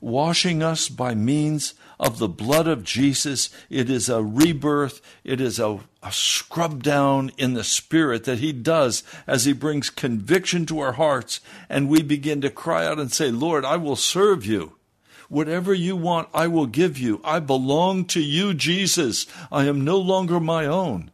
washing 0.00 0.62
us 0.62 0.88
by 0.88 1.14
means 1.14 1.74
of 1.98 2.18
the 2.18 2.28
blood 2.28 2.66
of 2.66 2.84
Jesus. 2.84 3.50
It 3.70 3.90
is 3.90 4.08
a 4.08 4.22
rebirth, 4.22 5.00
it 5.24 5.40
is 5.40 5.58
a, 5.58 5.80
a, 6.02 6.12
scrub 6.12 6.82
down 6.82 7.32
in 7.38 7.54
the 7.54 7.64
spirit 7.64 8.24
that 8.24 8.38
He 8.38 8.52
does 8.52 9.02
as 9.26 9.44
He 9.44 9.52
brings 9.52 9.90
conviction 9.90 10.66
to 10.66 10.80
our 10.80 10.92
hearts, 10.92 11.40
and 11.68 11.88
we 11.88 12.02
begin 12.02 12.40
to 12.42 12.50
cry 12.50 12.86
out 12.86 12.98
and 12.98 13.12
say, 13.12 13.30
Lord, 13.30 13.64
I 13.64 13.76
will 13.76 13.96
serve 13.96 14.44
you. 14.44 14.76
Whatever 15.28 15.74
you 15.74 15.96
want, 15.96 16.28
I 16.32 16.46
will 16.46 16.66
give 16.66 16.98
you. 16.98 17.20
I 17.24 17.40
belong 17.40 18.04
to 18.06 18.20
you, 18.20 18.54
Jesus. 18.54 19.26
I 19.50 19.64
am 19.64 19.84
no 19.84 19.98
longer 19.98 20.38
my 20.38 20.66
own. 20.66 21.10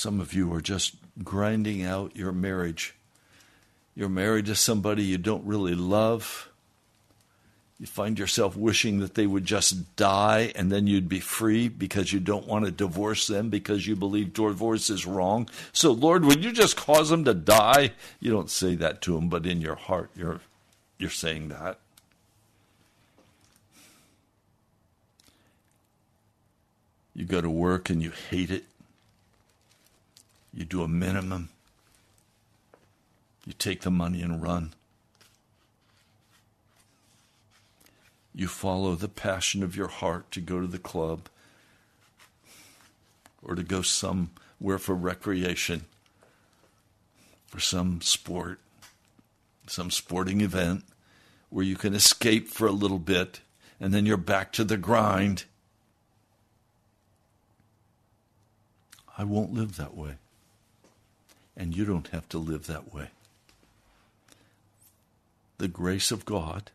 Some 0.00 0.18
of 0.18 0.32
you 0.32 0.50
are 0.54 0.62
just 0.62 0.94
grinding 1.22 1.82
out 1.82 2.16
your 2.16 2.32
marriage. 2.32 2.94
You're 3.94 4.08
married 4.08 4.46
to 4.46 4.54
somebody 4.54 5.02
you 5.02 5.18
don't 5.18 5.44
really 5.44 5.74
love. 5.74 6.48
You 7.78 7.84
find 7.84 8.18
yourself 8.18 8.56
wishing 8.56 9.00
that 9.00 9.14
they 9.14 9.26
would 9.26 9.44
just 9.44 9.96
die 9.96 10.52
and 10.56 10.72
then 10.72 10.86
you'd 10.86 11.10
be 11.10 11.20
free 11.20 11.68
because 11.68 12.14
you 12.14 12.18
don't 12.18 12.46
want 12.46 12.64
to 12.64 12.70
divorce 12.70 13.26
them 13.26 13.50
because 13.50 13.86
you 13.86 13.94
believe 13.94 14.32
divorce 14.32 14.88
is 14.88 15.04
wrong. 15.04 15.50
So, 15.74 15.92
Lord, 15.92 16.24
would 16.24 16.42
you 16.42 16.52
just 16.52 16.78
cause 16.78 17.10
them 17.10 17.26
to 17.26 17.34
die? 17.34 17.92
You 18.20 18.30
don't 18.30 18.48
say 18.48 18.76
that 18.76 19.02
to 19.02 19.16
them, 19.16 19.28
but 19.28 19.44
in 19.44 19.60
your 19.60 19.74
heart, 19.76 20.08
you're, 20.16 20.40
you're 20.96 21.10
saying 21.10 21.50
that. 21.50 21.78
You 27.14 27.26
go 27.26 27.42
to 27.42 27.50
work 27.50 27.90
and 27.90 28.02
you 28.02 28.12
hate 28.30 28.50
it. 28.50 28.64
You 30.52 30.64
do 30.64 30.82
a 30.82 30.88
minimum. 30.88 31.50
You 33.46 33.52
take 33.52 33.82
the 33.82 33.90
money 33.90 34.22
and 34.22 34.42
run. 34.42 34.74
You 38.34 38.46
follow 38.46 38.94
the 38.94 39.08
passion 39.08 39.62
of 39.62 39.76
your 39.76 39.88
heart 39.88 40.30
to 40.32 40.40
go 40.40 40.60
to 40.60 40.66
the 40.66 40.78
club 40.78 41.28
or 43.42 43.54
to 43.54 43.62
go 43.62 43.82
somewhere 43.82 44.78
for 44.78 44.94
recreation, 44.94 45.86
for 47.46 47.60
some 47.60 48.00
sport, 48.00 48.60
some 49.66 49.90
sporting 49.90 50.40
event 50.40 50.84
where 51.48 51.64
you 51.64 51.76
can 51.76 51.94
escape 51.94 52.48
for 52.48 52.66
a 52.66 52.72
little 52.72 52.98
bit 52.98 53.40
and 53.80 53.92
then 53.92 54.06
you're 54.06 54.16
back 54.16 54.52
to 54.52 54.64
the 54.64 54.76
grind. 54.76 55.44
I 59.16 59.24
won't 59.24 59.52
live 59.52 59.76
that 59.76 59.96
way. 59.96 60.16
And 61.60 61.76
you 61.76 61.84
don't 61.84 62.08
have 62.08 62.26
to 62.30 62.38
live 62.38 62.68
that 62.68 62.94
way. 62.94 63.08
The 65.58 65.68
grace 65.68 66.10
of 66.10 66.24
God 66.24 66.70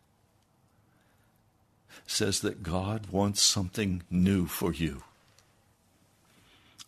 says 2.05 2.41
that 2.41 2.61
God 2.61 3.07
wants 3.09 3.41
something 3.41 4.03
new 4.11 4.45
for 4.45 4.71
you. 4.71 5.01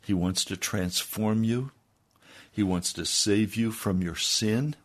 He 0.06 0.14
wants 0.14 0.46
to 0.46 0.56
transform 0.56 1.44
you. 1.44 1.72
He 2.52 2.62
wants 2.62 2.94
to 2.94 3.04
save 3.04 3.56
you 3.56 3.72
from 3.72 4.04
your 4.04 4.16
sin. 4.16 4.76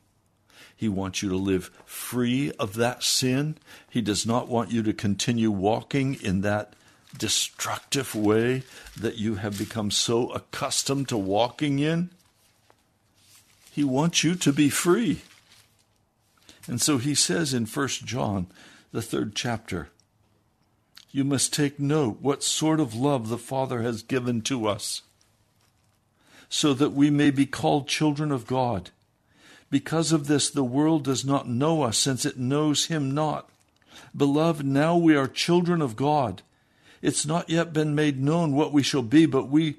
He 0.75 0.89
wants 0.89 1.23
you 1.23 1.29
to 1.29 1.37
live 1.37 1.71
free 1.85 2.51
of 2.53 2.77
that 2.77 3.03
sin. 3.03 3.59
He 3.91 4.01
does 4.01 4.25
not 4.25 4.49
want 4.49 4.73
you 4.73 4.83
to 4.85 4.95
continue 4.95 5.51
walking 5.51 6.15
in 6.15 6.41
that 6.41 6.73
destructive 7.19 8.15
way 8.15 8.63
that 8.99 9.19
you 9.19 9.35
have 9.35 9.59
become 9.59 9.91
so 9.91 10.31
accustomed 10.31 11.11
to 11.11 11.19
walking 11.19 11.79
in. 11.79 12.09
He 13.73 13.85
wants 13.85 14.23
you 14.23 14.35
to 14.35 14.53
be 14.53 14.69
free. 14.69 15.23
And 16.69 16.79
so 16.79 16.99
he 16.99 17.15
says 17.15 17.55
in 17.55 17.65
1 17.65 17.89
John, 18.05 18.49
the 18.93 19.01
third 19.01 19.35
chapter, 19.35 19.89
you 21.11 21.25
must 21.25 21.55
take 21.55 21.81
note 21.81 22.19
what 22.21 22.43
sort 22.43 22.81
of 22.81 22.95
love 22.95 23.31
the 23.31 23.39
Father 23.39 23.81
has 23.81 24.03
given 24.03 24.43
to 24.43 24.67
us, 24.67 25.01
so 26.51 26.75
that 26.75 26.91
we 26.91 27.09
may 27.09 27.31
be 27.31 27.47
called 27.47 27.89
children 27.89 28.31
of 28.31 28.47
God. 28.47 28.91
Because 29.71 30.13
of 30.13 30.27
this, 30.27 30.51
the 30.51 30.63
world 30.63 31.05
does 31.05 31.25
not 31.25 31.49
know 31.49 31.81
us, 31.81 31.97
since 31.97 32.27
it 32.27 32.39
knows 32.39 32.87
Him 32.87 33.15
not. 33.15 33.49
Beloved, 34.15 34.67
now 34.67 34.99
we 34.99 35.17
are 35.17 35.27
children 35.27 35.81
of 35.81 35.97
God. 35.97 36.43
It's 37.01 37.25
not 37.25 37.49
yet 37.49 37.73
been 37.73 37.95
made 37.95 38.23
known 38.23 38.53
what 38.53 38.75
we 38.75 38.83
shall 38.83 39.03
be, 39.03 39.25
but 39.25 39.49
we 39.49 39.79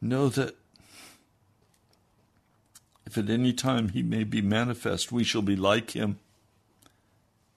know 0.00 0.28
that 0.28 0.54
if 3.08 3.18
at 3.18 3.30
any 3.30 3.52
time 3.52 3.88
He 3.88 4.02
may 4.02 4.22
be 4.22 4.40
manifest, 4.40 5.10
we 5.10 5.24
shall 5.24 5.42
be 5.42 5.56
like 5.56 5.92
Him, 5.92 6.18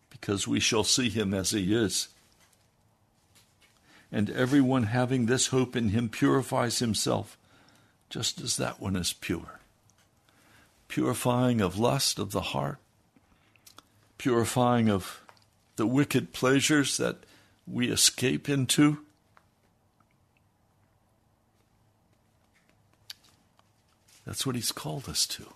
because 0.10 0.48
we 0.48 0.60
shall 0.60 0.84
see 0.84 1.10
Him 1.10 1.34
as 1.34 1.52
He 1.52 1.76
is 1.76 2.08
and 4.12 4.30
everyone 4.30 4.84
having 4.84 5.26
this 5.26 5.48
hope 5.48 5.76
in 5.76 5.90
him 5.90 6.10
purifies 6.10 6.80
himself 6.80 7.38
just 8.10 8.42
as 8.42 8.58
that 8.58 8.82
one 8.82 8.96
is 8.96 9.14
pure. 9.14 9.60
Purifying 10.90 11.62
of 11.62 11.80
lust 11.80 12.20
of 12.20 12.32
the 12.32 12.42
heart, 12.42 12.78
purifying 14.18 14.90
of 14.90 15.22
the 15.78 15.88
wicked 15.88 16.34
pleasures 16.34 16.98
that 16.98 17.18
we 17.66 17.90
escape 17.90 18.50
into. 18.50 19.00
That's 24.26 24.46
what 24.46 24.56
he's 24.56 24.72
called 24.72 25.10
us 25.10 25.26
to. 25.28 25.48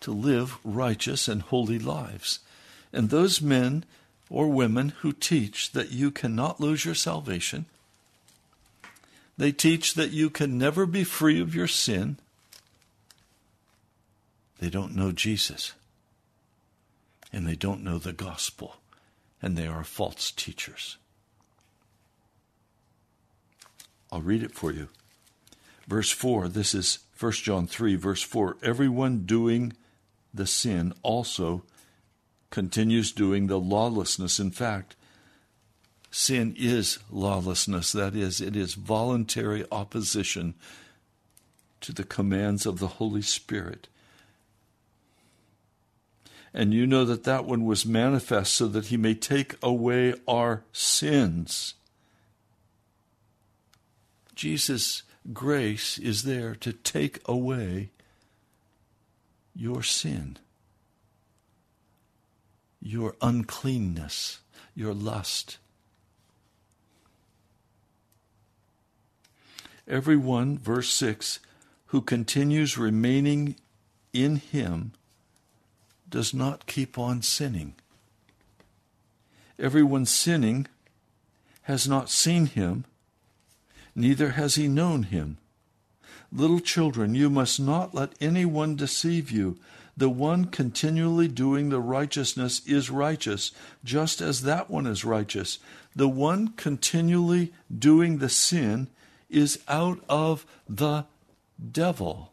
To 0.00 0.12
live 0.12 0.58
righteous 0.64 1.28
and 1.28 1.42
holy 1.42 1.78
lives. 1.78 2.40
And 2.92 3.10
those 3.10 3.40
men 3.40 3.84
or 4.28 4.48
women 4.48 4.90
who 5.00 5.12
teach 5.12 5.72
that 5.72 5.92
you 5.92 6.10
cannot 6.10 6.60
lose 6.60 6.84
your 6.84 6.94
salvation, 6.94 7.66
they 9.38 9.52
teach 9.52 9.94
that 9.94 10.10
you 10.10 10.30
can 10.30 10.58
never 10.58 10.86
be 10.86 11.04
free 11.04 11.40
of 11.40 11.54
your 11.54 11.68
sin, 11.68 12.18
they 14.58 14.70
don't 14.70 14.96
know 14.96 15.12
Jesus. 15.12 15.72
And 17.32 17.46
they 17.46 17.56
don't 17.56 17.84
know 17.84 17.98
the 17.98 18.14
gospel. 18.14 18.76
And 19.42 19.56
they 19.56 19.66
are 19.66 19.84
false 19.84 20.30
teachers. 20.30 20.96
I'll 24.10 24.22
read 24.22 24.42
it 24.42 24.52
for 24.52 24.72
you. 24.72 24.88
Verse 25.86 26.10
4, 26.10 26.48
this 26.48 26.74
is 26.74 27.00
1 27.18 27.32
John 27.32 27.66
3, 27.66 27.96
verse 27.96 28.22
4. 28.22 28.58
Everyone 28.62 29.24
doing 29.24 29.72
the 30.34 30.46
sin 30.46 30.92
also 31.02 31.64
continues 32.50 33.12
doing 33.12 33.46
the 33.46 33.58
lawlessness. 33.58 34.38
In 34.38 34.50
fact, 34.50 34.96
sin 36.10 36.54
is 36.58 36.98
lawlessness. 37.10 37.92
That 37.92 38.14
is, 38.14 38.40
it 38.40 38.54
is 38.54 38.74
voluntary 38.74 39.64
opposition 39.72 40.54
to 41.80 41.92
the 41.92 42.04
commands 42.04 42.66
of 42.66 42.78
the 42.78 42.88
Holy 42.88 43.22
Spirit. 43.22 43.88
And 46.52 46.72
you 46.72 46.86
know 46.86 47.04
that 47.04 47.24
that 47.24 47.44
one 47.44 47.64
was 47.64 47.84
manifest 47.84 48.54
so 48.54 48.66
that 48.68 48.86
he 48.86 48.96
may 48.96 49.14
take 49.14 49.56
away 49.62 50.14
our 50.26 50.64
sins. 50.72 51.74
Jesus' 54.34 55.02
grace 55.32 55.98
is 55.98 56.22
there 56.22 56.54
to 56.54 56.72
take 56.72 57.20
away 57.26 57.90
your 59.54 59.82
sin, 59.82 60.38
your 62.80 63.16
uncleanness, 63.20 64.40
your 64.74 64.92
lust. 64.92 65.58
Everyone, 69.88 70.58
verse 70.58 70.90
6, 70.90 71.40
who 71.86 72.00
continues 72.00 72.76
remaining 72.76 73.56
in 74.12 74.36
him 74.36 74.92
does 76.08 76.34
not 76.34 76.66
keep 76.66 76.98
on 76.98 77.22
sinning. 77.22 77.74
Everyone 79.58 80.04
sinning 80.04 80.66
has 81.62 81.88
not 81.88 82.10
seen 82.10 82.46
him, 82.46 82.84
neither 83.96 84.30
has 84.30 84.54
he 84.54 84.68
known 84.68 85.04
him. 85.04 85.38
Little 86.30 86.60
children, 86.60 87.14
you 87.14 87.30
must 87.30 87.58
not 87.58 87.94
let 87.94 88.12
anyone 88.20 88.76
deceive 88.76 89.30
you. 89.30 89.58
The 89.96 90.10
one 90.10 90.44
continually 90.46 91.26
doing 91.26 91.70
the 91.70 91.80
righteousness 91.80 92.60
is 92.66 92.90
righteous, 92.90 93.52
just 93.82 94.20
as 94.20 94.42
that 94.42 94.70
one 94.70 94.86
is 94.86 95.04
righteous. 95.04 95.58
The 95.94 96.08
one 96.08 96.48
continually 96.48 97.52
doing 97.76 98.18
the 98.18 98.28
sin 98.28 98.88
is 99.30 99.58
out 99.66 100.00
of 100.08 100.44
the 100.68 101.06
devil 101.72 102.32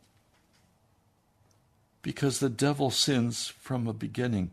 because 2.01 2.39
the 2.39 2.49
devil 2.49 2.91
sins 2.91 3.47
from 3.47 3.88
a 3.88 3.93
beginning. 3.93 4.51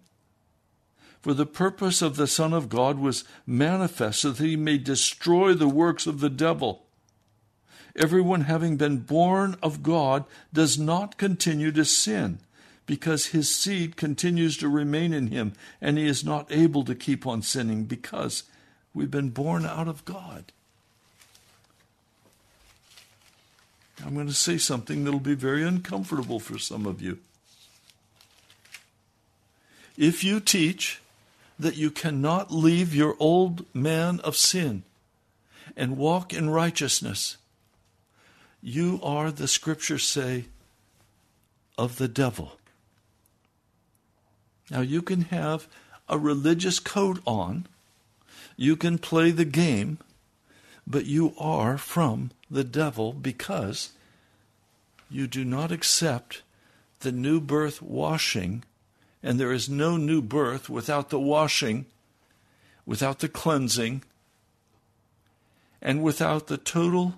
For 1.20 1.34
the 1.34 1.46
purpose 1.46 2.00
of 2.00 2.16
the 2.16 2.28
Son 2.28 2.54
of 2.54 2.68
God 2.68 2.98
was 2.98 3.24
manifest 3.46 4.20
so 4.20 4.30
that 4.30 4.42
he 4.42 4.56
may 4.56 4.78
destroy 4.78 5.52
the 5.52 5.68
works 5.68 6.06
of 6.06 6.20
the 6.20 6.30
devil. 6.30 6.84
Everyone 7.96 8.42
having 8.42 8.76
been 8.76 8.98
born 8.98 9.56
of 9.62 9.82
God 9.82 10.24
does 10.52 10.78
not 10.78 11.16
continue 11.16 11.72
to 11.72 11.84
sin, 11.84 12.38
because 12.86 13.26
his 13.26 13.54
seed 13.54 13.96
continues 13.96 14.56
to 14.58 14.68
remain 14.68 15.12
in 15.12 15.28
him, 15.28 15.52
and 15.80 15.98
he 15.98 16.06
is 16.06 16.24
not 16.24 16.50
able 16.50 16.84
to 16.84 16.94
keep 16.94 17.26
on 17.26 17.42
sinning 17.42 17.84
because 17.84 18.44
we've 18.94 19.10
been 19.10 19.30
born 19.30 19.64
out 19.64 19.88
of 19.88 20.04
God. 20.04 20.52
I'm 24.04 24.14
going 24.14 24.28
to 24.28 24.32
say 24.32 24.56
something 24.56 25.04
that'll 25.04 25.20
be 25.20 25.34
very 25.34 25.62
uncomfortable 25.62 26.40
for 26.40 26.58
some 26.58 26.86
of 26.86 27.02
you. 27.02 27.18
If 29.96 30.24
you 30.24 30.40
teach 30.40 31.00
that 31.58 31.76
you 31.76 31.90
cannot 31.90 32.50
leave 32.50 32.94
your 32.94 33.14
old 33.18 33.66
man 33.74 34.18
of 34.20 34.36
sin 34.36 34.84
and 35.76 35.98
walk 35.98 36.32
in 36.32 36.48
righteousness, 36.48 37.36
you 38.62 39.00
are, 39.02 39.30
the 39.30 39.48
scriptures 39.48 40.06
say, 40.06 40.44
of 41.78 41.96
the 41.96 42.08
devil. 42.08 42.58
Now, 44.70 44.80
you 44.80 45.02
can 45.02 45.22
have 45.22 45.66
a 46.08 46.18
religious 46.18 46.78
coat 46.78 47.20
on, 47.26 47.66
you 48.56 48.76
can 48.76 48.98
play 48.98 49.30
the 49.30 49.44
game, 49.44 49.98
but 50.86 51.06
you 51.06 51.34
are 51.38 51.78
from 51.78 52.30
the 52.50 52.64
devil 52.64 53.12
because 53.12 53.90
you 55.08 55.26
do 55.26 55.44
not 55.44 55.72
accept 55.72 56.42
the 57.00 57.12
new 57.12 57.40
birth 57.40 57.80
washing 57.80 58.62
and 59.22 59.38
there 59.38 59.52
is 59.52 59.68
no 59.68 59.96
new 59.96 60.22
birth 60.22 60.68
without 60.68 61.10
the 61.10 61.20
washing, 61.20 61.86
without 62.86 63.18
the 63.18 63.28
cleansing, 63.28 64.02
and 65.82 66.02
without 66.02 66.46
the 66.46 66.56
total 66.56 67.14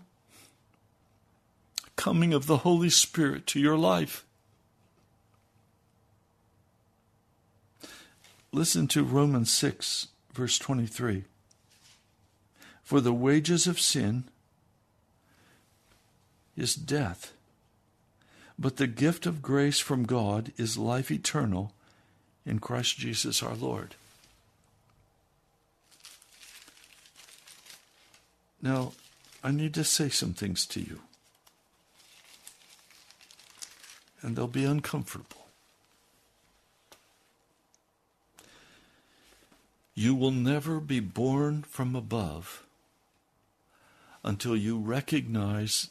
coming 1.96 2.32
of 2.32 2.46
the 2.46 2.58
Holy 2.58 2.90
Spirit 2.90 3.46
to 3.48 3.60
your 3.60 3.76
life. 3.76 4.24
Listen 8.52 8.86
to 8.88 9.02
Romans 9.02 9.50
6, 9.52 10.08
verse 10.32 10.58
23. 10.58 11.24
For 12.82 13.00
the 13.00 13.12
wages 13.12 13.66
of 13.66 13.80
sin 13.80 14.24
is 16.56 16.74
death, 16.74 17.32
but 18.58 18.76
the 18.76 18.86
gift 18.86 19.24
of 19.24 19.40
grace 19.40 19.78
from 19.78 20.04
God 20.04 20.52
is 20.58 20.76
life 20.76 21.10
eternal 21.10 21.72
in 22.44 22.58
Christ 22.58 22.98
Jesus 22.98 23.42
our 23.42 23.54
Lord. 23.54 23.94
Now, 28.60 28.92
I 29.42 29.50
need 29.50 29.74
to 29.74 29.84
say 29.84 30.08
some 30.08 30.34
things 30.34 30.66
to 30.66 30.80
you, 30.80 31.00
and 34.22 34.36
they'll 34.36 34.46
be 34.46 34.64
uncomfortable. 34.64 35.46
You 39.94 40.14
will 40.14 40.30
never 40.30 40.80
be 40.80 41.00
born 41.00 41.62
from 41.62 41.94
above 41.94 42.64
until 44.24 44.56
you 44.56 44.78
recognize 44.78 45.90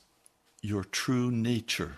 your 0.61 0.83
true 0.83 1.29
nature. 1.29 1.97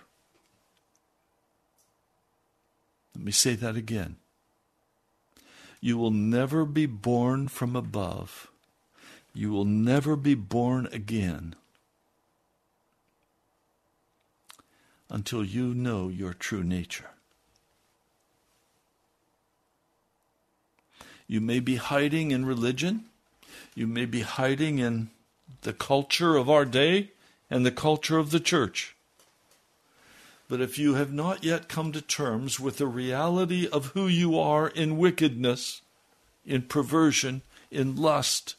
Let 3.16 3.24
me 3.24 3.32
say 3.32 3.56
that 3.56 3.76
again. 3.76 4.18
You 5.80 5.98
will 5.98 6.12
never 6.12 6.66
be 6.66 6.86
born 6.86 7.48
from 7.48 7.76
above. 7.76 8.50
You 9.34 9.52
will 9.52 9.66
never 9.66 10.16
be 10.16 10.34
born 10.34 10.88
again 10.92 11.56
until 15.14 15.46
you 15.46 15.76
know 15.76 16.10
your 16.10 16.34
true 16.34 16.64
nature. 16.64 17.12
You 21.28 21.40
may 21.40 21.60
be 21.60 21.76
hiding 21.76 22.32
in 22.32 22.46
religion. 22.46 23.06
You 23.76 23.86
may 23.86 24.06
be 24.06 24.22
hiding 24.22 24.80
in 24.80 25.12
the 25.62 25.72
culture 25.72 26.36
of 26.36 26.50
our 26.50 26.66
day 26.66 27.12
and 27.50 27.64
the 27.64 27.72
culture 27.72 28.18
of 28.18 28.32
the 28.32 28.40
church. 28.40 28.96
But 30.50 30.60
if 30.60 30.80
you 30.80 30.96
have 30.96 31.14
not 31.14 31.44
yet 31.44 31.70
come 31.70 31.92
to 31.92 32.02
terms 32.02 32.60
with 32.60 32.78
the 32.78 32.88
reality 32.88 33.68
of 33.68 33.88
who 33.88 34.08
you 34.08 34.38
are 34.38 34.68
in 34.68 34.98
wickedness, 34.98 35.82
in 36.44 36.64
perversion, 36.64 37.44
in 37.70 37.96
lust, 37.96 38.56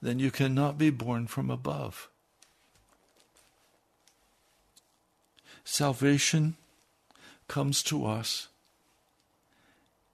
then 0.00 0.18
you 0.18 0.30
cannot 0.30 0.78
be 0.78 0.88
born 0.88 1.26
from 1.26 1.50
above. 1.50 2.08
Salvation 5.64 6.56
comes 7.48 7.82
to 7.84 8.04
us 8.06 8.48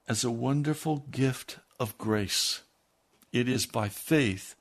as 0.07 0.23
a 0.23 0.31
wonderful 0.31 1.05
gift 1.11 1.57
of 1.79 1.97
grace. 1.97 2.61
It 3.31 3.47
is 3.47 3.65
by 3.65 3.89
faith 3.89 4.55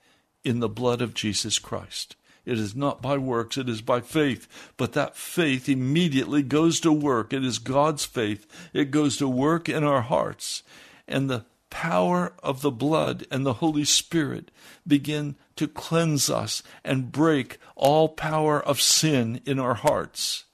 in 0.44 0.60
the 0.60 0.68
blood 0.68 1.00
of 1.00 1.14
Jesus 1.14 1.58
Christ. 1.58 2.16
It 2.44 2.58
is 2.58 2.74
not 2.74 3.02
by 3.02 3.18
works, 3.18 3.56
it 3.56 3.68
is 3.68 3.82
by 3.82 4.00
faith. 4.00 4.48
But 4.76 4.92
that 4.94 5.16
faith 5.16 5.68
immediately 5.68 6.42
goes 6.42 6.80
to 6.80 6.92
work. 6.92 7.32
It 7.32 7.44
is 7.44 7.58
God's 7.58 8.04
faith. 8.04 8.46
It 8.72 8.90
goes 8.90 9.16
to 9.18 9.28
work 9.28 9.68
in 9.68 9.84
our 9.84 10.02
hearts. 10.02 10.62
And 11.06 11.28
the 11.28 11.44
power 11.68 12.32
of 12.42 12.62
the 12.62 12.70
blood 12.70 13.26
and 13.30 13.46
the 13.46 13.54
Holy 13.54 13.84
Spirit 13.84 14.50
begin 14.86 15.36
to 15.56 15.68
cleanse 15.68 16.30
us 16.30 16.62
and 16.84 17.12
break 17.12 17.58
all 17.76 18.08
power 18.08 18.60
of 18.60 18.80
sin 18.80 19.40
in 19.44 19.58
our 19.58 19.74
hearts. 19.74 20.44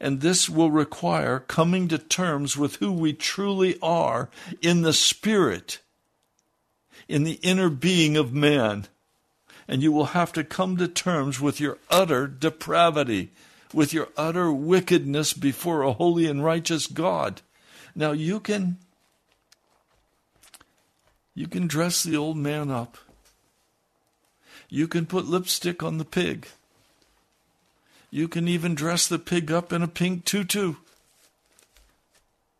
And 0.00 0.20
this 0.20 0.48
will 0.48 0.70
require 0.70 1.40
coming 1.40 1.88
to 1.88 1.98
terms 1.98 2.56
with 2.56 2.76
who 2.76 2.92
we 2.92 3.12
truly 3.12 3.78
are 3.82 4.28
in 4.60 4.82
the 4.82 4.92
Spirit, 4.92 5.80
in 7.08 7.24
the 7.24 7.38
inner 7.42 7.70
being 7.70 8.16
of 8.16 8.32
man 8.32 8.88
and 9.68 9.82
you 9.82 9.92
will 9.92 10.06
have 10.06 10.32
to 10.32 10.44
come 10.44 10.76
to 10.76 10.88
terms 10.88 11.40
with 11.40 11.60
your 11.60 11.78
utter 11.90 12.26
depravity, 12.26 13.30
with 13.72 13.92
your 13.92 14.08
utter 14.16 14.52
wickedness 14.52 15.32
before 15.32 15.82
a 15.82 15.92
holy 15.92 16.26
and 16.26 16.44
righteous 16.44 16.86
God. 16.86 17.40
Now 17.94 18.12
you 18.12 18.40
can 18.40 18.78
you 21.34 21.48
can 21.48 21.66
dress 21.66 22.02
the 22.02 22.16
old 22.16 22.36
man 22.36 22.70
up. 22.70 22.96
You 24.68 24.86
can 24.86 25.06
put 25.06 25.26
lipstick 25.26 25.82
on 25.82 25.98
the 25.98 26.04
pig. 26.04 26.48
You 28.14 28.28
can 28.28 28.46
even 28.46 28.76
dress 28.76 29.08
the 29.08 29.18
pig 29.18 29.50
up 29.50 29.72
in 29.72 29.82
a 29.82 29.88
pink 29.88 30.24
tutu. 30.24 30.74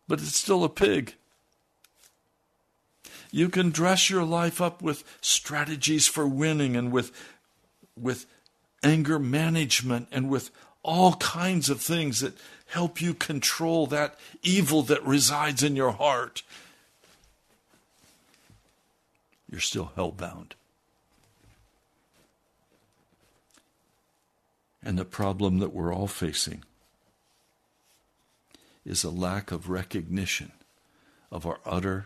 But 0.05 0.19
it's 0.19 0.35
still 0.35 0.65
a 0.65 0.69
pig. 0.69 1.15
You 3.31 3.47
can 3.47 3.69
dress 3.69 4.09
your 4.09 4.25
life 4.25 4.59
up 4.59 4.81
with 4.81 5.05
strategies 5.21 6.07
for 6.07 6.27
winning 6.27 6.75
and 6.75 6.91
with, 6.91 7.13
with 7.97 8.25
anger 8.83 9.17
management 9.17 10.09
and 10.11 10.29
with 10.29 10.51
all 10.83 11.13
kinds 11.13 11.69
of 11.69 11.79
things 11.79 12.19
that 12.19 12.33
help 12.67 12.99
you 12.99 13.13
control 13.13 13.87
that 13.87 14.19
evil 14.43 14.81
that 14.81 15.07
resides 15.07 15.63
in 15.63 15.77
your 15.77 15.91
heart. 15.91 16.43
You're 19.49 19.61
still 19.61 19.93
hellbound. 19.95 20.51
And 24.85 24.99
the 24.99 25.03
problem 25.03 25.57
that 25.57 25.73
we're 25.73 25.93
all 25.93 26.07
facing 26.07 26.63
is 28.85 29.03
a 29.03 29.09
lack 29.09 29.51
of 29.51 29.67
recognition 29.67 30.51
of 31.31 31.47
our 31.47 31.57
utter 31.65 32.05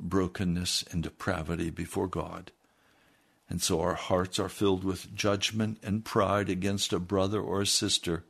brokenness 0.00 0.84
and 0.90 1.04
depravity 1.04 1.70
before 1.70 2.08
God. 2.08 2.50
And 3.48 3.62
so 3.62 3.80
our 3.80 3.94
hearts 3.94 4.40
are 4.40 4.48
filled 4.48 4.82
with 4.82 5.14
judgment 5.14 5.78
and 5.84 6.04
pride 6.04 6.48
against 6.48 6.92
a 6.92 6.98
brother 6.98 7.40
or 7.40 7.60
a 7.60 7.66
sister. 7.66 8.24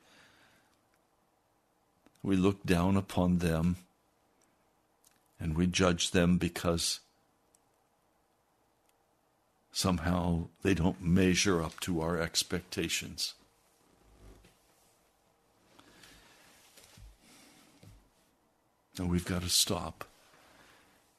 We 2.23 2.37
look 2.37 2.65
down 2.65 2.99
upon 2.99 3.39
them 3.39 3.77
and 5.41 5.57
we 5.57 5.67
judge 5.67 6.11
them 6.11 6.37
because 6.37 7.01
somehow 9.73 10.49
they 10.63 10.75
don't 10.75 11.03
measure 11.03 11.63
up 11.63 11.81
to 11.81 12.03
our 12.03 12.21
expectations. 12.21 13.36
And 18.99 19.11
we've 19.11 19.25
got 19.25 19.43
to 19.43 19.49
stop. 19.49 20.05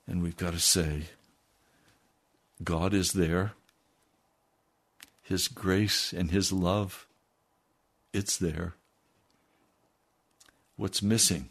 And 0.07 0.23
we've 0.23 0.38
got 0.38 0.53
to 0.53 0.59
say, 0.59 1.03
God 2.63 2.93
is 2.93 3.13
there. 3.13 3.53
His 5.21 5.47
grace 5.47 6.13
and 6.13 6.32
His 6.32 6.51
love, 6.51 7.05
it's 8.13 8.38
there. 8.38 8.75
What's 10.78 11.01
missing? 11.01 11.49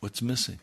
What's 0.00 0.22
missing? 0.22 0.60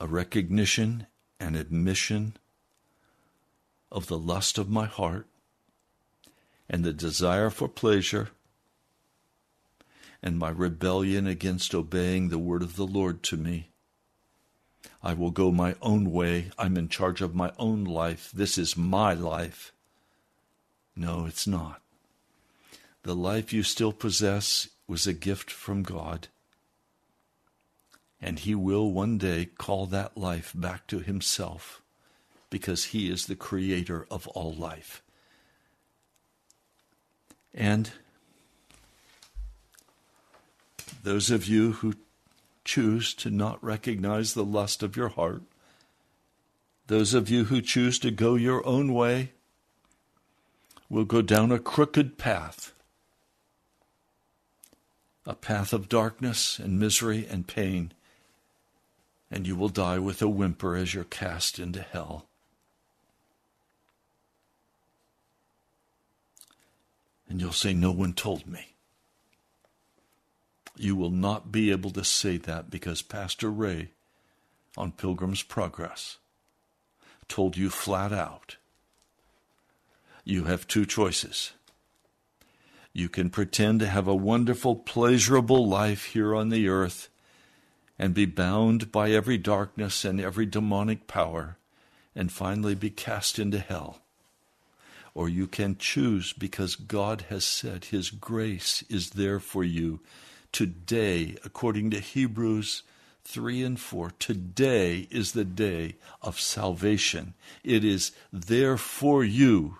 A 0.00 0.06
recognition 0.06 1.06
and 1.38 1.54
admission 1.54 2.36
of 3.90 4.06
the 4.06 4.18
lust 4.18 4.58
of 4.58 4.68
my 4.68 4.86
heart 4.86 5.26
and 6.68 6.82
the 6.82 6.92
desire 6.92 7.50
for 7.50 7.68
pleasure 7.68 8.30
and 10.22 10.38
my 10.38 10.50
rebellion 10.50 11.26
against 11.26 11.74
obeying 11.74 12.28
the 12.28 12.38
word 12.38 12.62
of 12.62 12.76
the 12.76 12.86
Lord 12.86 13.22
to 13.24 13.36
me. 13.36 13.70
I 15.02 15.14
will 15.14 15.32
go 15.32 15.50
my 15.50 15.74
own 15.82 16.12
way. 16.12 16.50
I'm 16.58 16.76
in 16.76 16.88
charge 16.88 17.20
of 17.20 17.34
my 17.34 17.52
own 17.58 17.84
life. 17.84 18.30
This 18.32 18.56
is 18.56 18.76
my 18.76 19.14
life. 19.14 19.72
No, 20.94 21.26
it's 21.26 21.46
not. 21.46 21.82
The 23.02 23.16
life 23.16 23.52
you 23.52 23.64
still 23.64 23.92
possess 23.92 24.68
was 24.86 25.06
a 25.06 25.12
gift 25.12 25.50
from 25.50 25.82
God. 25.82 26.28
And 28.20 28.38
He 28.38 28.54
will 28.54 28.92
one 28.92 29.18
day 29.18 29.46
call 29.58 29.86
that 29.86 30.16
life 30.16 30.52
back 30.54 30.86
to 30.88 31.00
Himself 31.00 31.82
because 32.50 32.86
He 32.86 33.10
is 33.10 33.26
the 33.26 33.34
creator 33.34 34.06
of 34.08 34.28
all 34.28 34.54
life. 34.54 35.02
And 37.52 37.90
those 41.02 41.30
of 41.30 41.46
you 41.46 41.72
who 41.72 41.94
choose 42.64 43.14
to 43.14 43.30
not 43.30 43.62
recognize 43.62 44.34
the 44.34 44.44
lust 44.44 44.82
of 44.82 44.96
your 44.96 45.08
heart, 45.08 45.42
those 46.86 47.14
of 47.14 47.28
you 47.28 47.44
who 47.44 47.60
choose 47.60 47.98
to 48.00 48.10
go 48.10 48.34
your 48.34 48.64
own 48.66 48.92
way, 48.92 49.32
will 50.88 51.04
go 51.04 51.22
down 51.22 51.50
a 51.50 51.58
crooked 51.58 52.18
path, 52.18 52.74
a 55.24 55.34
path 55.34 55.72
of 55.72 55.88
darkness 55.88 56.58
and 56.58 56.78
misery 56.78 57.26
and 57.30 57.46
pain, 57.46 57.92
and 59.30 59.46
you 59.46 59.56
will 59.56 59.70
die 59.70 59.98
with 59.98 60.20
a 60.20 60.28
whimper 60.28 60.76
as 60.76 60.92
you're 60.92 61.04
cast 61.04 61.58
into 61.58 61.80
hell. 61.80 62.26
And 67.26 67.40
you'll 67.40 67.52
say, 67.52 67.72
No 67.72 67.90
one 67.90 68.12
told 68.12 68.46
me. 68.46 68.71
You 70.76 70.96
will 70.96 71.10
not 71.10 71.52
be 71.52 71.70
able 71.70 71.90
to 71.90 72.04
say 72.04 72.36
that 72.38 72.70
because 72.70 73.02
Pastor 73.02 73.50
Ray 73.50 73.90
on 74.76 74.92
Pilgrim's 74.92 75.42
Progress 75.42 76.18
told 77.28 77.56
you 77.56 77.70
flat 77.70 78.12
out 78.12 78.56
you 80.24 80.44
have 80.44 80.68
two 80.68 80.86
choices. 80.86 81.52
You 82.92 83.08
can 83.08 83.30
pretend 83.30 83.80
to 83.80 83.86
have 83.86 84.06
a 84.06 84.14
wonderful, 84.14 84.76
pleasurable 84.76 85.66
life 85.66 86.06
here 86.06 86.34
on 86.34 86.50
the 86.50 86.68
earth 86.68 87.08
and 87.98 88.14
be 88.14 88.26
bound 88.26 88.92
by 88.92 89.10
every 89.10 89.38
darkness 89.38 90.04
and 90.04 90.20
every 90.20 90.46
demonic 90.46 91.06
power 91.06 91.56
and 92.14 92.30
finally 92.30 92.74
be 92.74 92.90
cast 92.90 93.38
into 93.38 93.58
hell. 93.58 94.02
Or 95.14 95.28
you 95.28 95.46
can 95.46 95.76
choose 95.76 96.32
because 96.32 96.76
God 96.76 97.26
has 97.28 97.44
said 97.44 97.86
His 97.86 98.10
grace 98.10 98.82
is 98.88 99.10
there 99.10 99.40
for 99.40 99.64
you 99.64 100.00
Today, 100.52 101.36
according 101.44 101.90
to 101.90 101.98
Hebrews 101.98 102.82
3 103.24 103.62
and 103.62 103.80
4, 103.80 104.12
today 104.18 105.08
is 105.10 105.32
the 105.32 105.44
day 105.44 105.96
of 106.20 106.38
salvation. 106.38 107.32
It 107.64 107.84
is 107.84 108.12
there 108.30 108.76
for 108.76 109.24
you. 109.24 109.78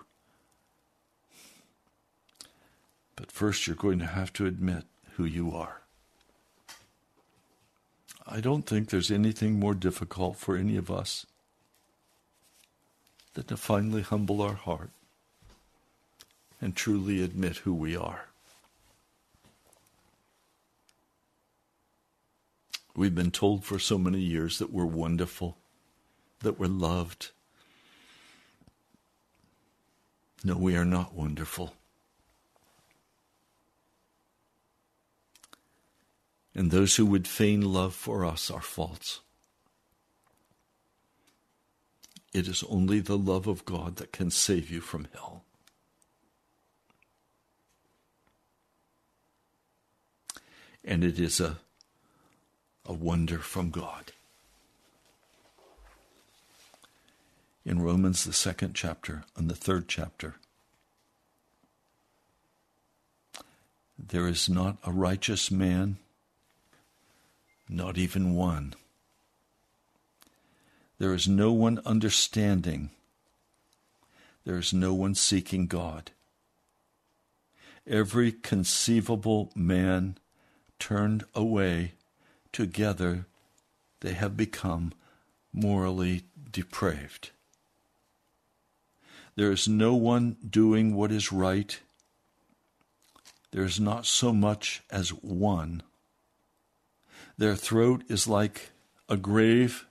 But 3.15 3.31
first, 3.31 3.67
you're 3.67 3.75
going 3.75 3.99
to 3.99 4.07
have 4.07 4.33
to 4.33 4.47
admit 4.47 4.85
who 5.15 5.25
you 5.25 5.51
are. 5.55 5.81
I 8.25 8.41
don't 8.41 8.65
think 8.65 8.89
there's 8.89 9.11
anything 9.11 9.59
more 9.59 9.75
difficult 9.75 10.37
for 10.37 10.55
any 10.55 10.75
of 10.75 10.89
us 10.89 11.27
than 13.35 13.43
to 13.45 13.57
finally 13.57 14.01
humble 14.01 14.41
our 14.41 14.55
heart 14.55 14.89
and 16.59 16.75
truly 16.75 17.21
admit 17.21 17.57
who 17.57 17.73
we 17.73 17.95
are. 17.95 18.29
We've 22.95 23.15
been 23.15 23.31
told 23.31 23.65
for 23.65 23.79
so 23.79 23.97
many 23.97 24.19
years 24.19 24.59
that 24.59 24.71
we're 24.71 24.85
wonderful, 24.85 25.57
that 26.41 26.59
we're 26.59 26.67
loved. 26.67 27.31
No, 30.43 30.57
we 30.57 30.75
are 30.75 30.85
not 30.85 31.15
wonderful. 31.15 31.73
And 36.53 36.69
those 36.69 36.97
who 36.97 37.05
would 37.07 37.27
feign 37.27 37.61
love 37.61 37.95
for 37.95 38.23
us 38.23 38.51
are 38.51 38.61
false. 38.61 39.21
It 42.31 42.47
is 42.47 42.63
only 42.69 42.99
the 42.99 43.17
love 43.17 43.47
of 43.47 43.65
God 43.65 43.95
that 43.95 44.11
can 44.11 44.29
save 44.29 44.69
you 44.69 44.81
from 44.81 45.07
hell. 45.13 45.45
And 50.83 51.03
it 51.03 51.19
is 51.19 51.39
a 51.39 51.59
a 52.85 52.93
wonder 52.93 53.39
from 53.39 53.69
God. 53.69 54.11
in 57.65 57.81
Romans, 57.81 58.23
the 58.23 58.33
second 58.33 58.73
chapter 58.73 59.23
and 59.37 59.49
the 59.49 59.55
third 59.55 59.87
chapter. 59.87 60.35
There 63.97 64.27
is 64.27 64.49
not 64.49 64.77
a 64.83 64.91
righteous 64.91 65.49
man, 65.49 65.97
not 67.69 67.97
even 67.97 68.33
one. 68.33 68.73
There 70.99 71.13
is 71.13 71.27
no 71.27 71.51
one 71.53 71.79
understanding. 71.85 72.89
There 74.45 74.57
is 74.57 74.73
no 74.73 74.93
one 74.93 75.15
seeking 75.15 75.67
God. 75.67 76.11
Every 77.87 78.31
conceivable 78.31 79.51
man 79.55 80.17
turned 80.79 81.23
away, 81.33 81.93
together 82.53 83.25
they 83.99 84.13
have 84.13 84.37
become 84.37 84.93
morally 85.51 86.23
depraved. 86.51 87.31
There 89.35 89.51
is 89.51 89.67
no 89.67 89.95
one 89.95 90.37
doing 90.47 90.95
what 90.95 91.11
is 91.11 91.31
right. 91.31 91.79
There 93.51 93.63
is 93.63 93.79
not 93.79 94.05
so 94.05 94.31
much 94.31 94.83
as 94.89 95.09
one. 95.09 95.83
Their 97.37 97.55
throat 97.55 98.03
is 98.07 98.27
like 98.27 98.69
a 99.09 99.17
grave 99.17 99.85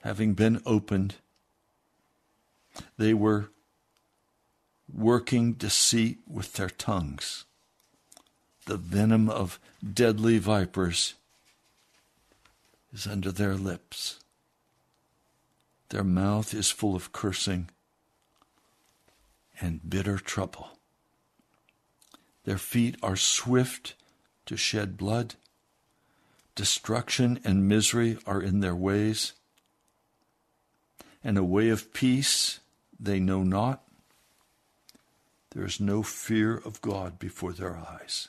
having 0.00 0.32
been 0.34 0.62
opened. 0.64 1.16
They 2.96 3.12
were 3.12 3.50
working 4.92 5.52
deceit 5.52 6.18
with 6.26 6.54
their 6.54 6.70
tongues. 6.70 7.44
The 8.66 8.76
venom 8.76 9.28
of 9.28 9.58
deadly 9.82 10.38
vipers 10.38 11.14
is 12.92 13.06
under 13.06 13.32
their 13.32 13.54
lips. 13.54 14.20
Their 15.88 16.04
mouth 16.04 16.54
is 16.54 16.70
full 16.70 16.94
of 16.94 17.12
cursing 17.12 17.70
and 19.60 19.88
bitter 19.88 20.18
trouble. 20.18 20.70
Their 22.44 22.58
feet 22.58 22.96
are 23.02 23.16
swift 23.16 23.94
to 24.46 24.56
shed 24.56 24.96
blood. 24.96 25.34
Destruction 26.54 27.40
and 27.44 27.68
misery 27.68 28.18
are 28.26 28.42
in 28.42 28.60
their 28.60 28.74
ways, 28.74 29.32
and 31.24 31.38
a 31.38 31.44
way 31.44 31.68
of 31.68 31.94
peace 31.94 32.60
they 32.98 33.20
know 33.20 33.42
not. 33.42 33.82
There 35.50 35.64
is 35.64 35.80
no 35.80 36.02
fear 36.02 36.56
of 36.56 36.80
God 36.80 37.18
before 37.18 37.52
their 37.52 37.76
eyes. 37.76 38.28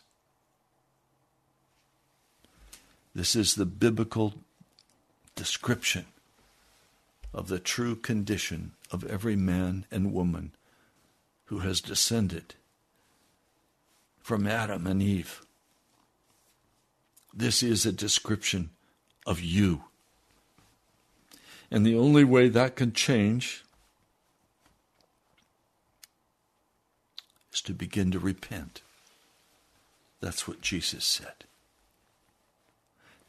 This 3.16 3.36
is 3.36 3.56
the 3.56 3.66
biblical 3.66 4.36
description 5.44 6.06
of 7.34 7.50
the 7.50 7.60
true 7.60 7.98
condition 7.98 8.72
of 8.92 9.04
every 9.04 9.36
man 9.36 9.86
and 9.92 10.14
woman 10.14 10.54
who 11.48 11.60
has 11.60 11.82
descended 11.82 12.56
from 14.22 14.48
Adam 14.48 14.88
and 14.88 15.04
Eve. 15.04 15.42
This 17.34 17.62
is 17.62 17.86
a 17.86 17.92
description 17.92 18.70
of 19.26 19.42
you. 19.42 19.84
And 21.70 21.86
the 21.86 21.98
only 21.98 22.24
way 22.24 22.48
that 22.48 22.78
can 22.78 22.94
change 22.94 23.66
is 27.52 27.62
to 27.64 27.74
begin 27.74 28.12
to 28.12 28.20
repent. 28.20 28.82
That's 30.22 30.48
what 30.48 30.62
Jesus 30.62 31.04
said. 31.04 31.44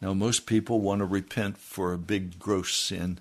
Now, 0.05 0.13
most 0.13 0.45
people 0.45 0.83
want 0.83 0.99
to 0.99 1.07
repent 1.07 1.57
for 1.57 1.95
a 1.95 1.99
big, 1.99 2.39
gross 2.39 2.75
sin, 2.75 3.21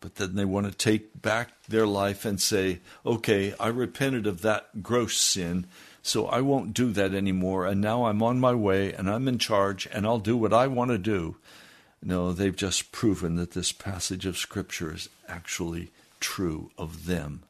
but 0.00 0.16
then 0.16 0.34
they 0.34 0.44
want 0.44 0.66
to 0.66 0.76
take 0.76 1.22
back 1.22 1.50
their 1.68 1.86
life 1.86 2.24
and 2.24 2.40
say, 2.40 2.80
okay, 3.06 3.54
I 3.60 3.68
repented 3.68 4.26
of 4.26 4.42
that 4.42 4.82
gross 4.82 5.16
sin, 5.16 5.66
so 6.02 6.26
I 6.26 6.40
won't 6.40 6.74
do 6.74 6.90
that 6.94 7.14
anymore, 7.14 7.66
and 7.66 7.80
now 7.80 8.06
I'm 8.06 8.20
on 8.20 8.40
my 8.40 8.52
way 8.52 8.92
and 8.92 9.08
I'm 9.08 9.28
in 9.28 9.38
charge 9.38 9.86
and 9.92 10.06
I'll 10.06 10.18
do 10.18 10.36
what 10.36 10.52
I 10.52 10.66
want 10.66 10.90
to 10.90 10.98
do. 10.98 11.36
No, 12.02 12.32
they've 12.32 12.56
just 12.56 12.90
proven 12.90 13.36
that 13.36 13.52
this 13.52 13.70
passage 13.70 14.26
of 14.26 14.36
Scripture 14.36 14.92
is 14.92 15.08
actually 15.28 15.92
true 16.18 16.72
of 16.76 17.06
them. 17.06 17.44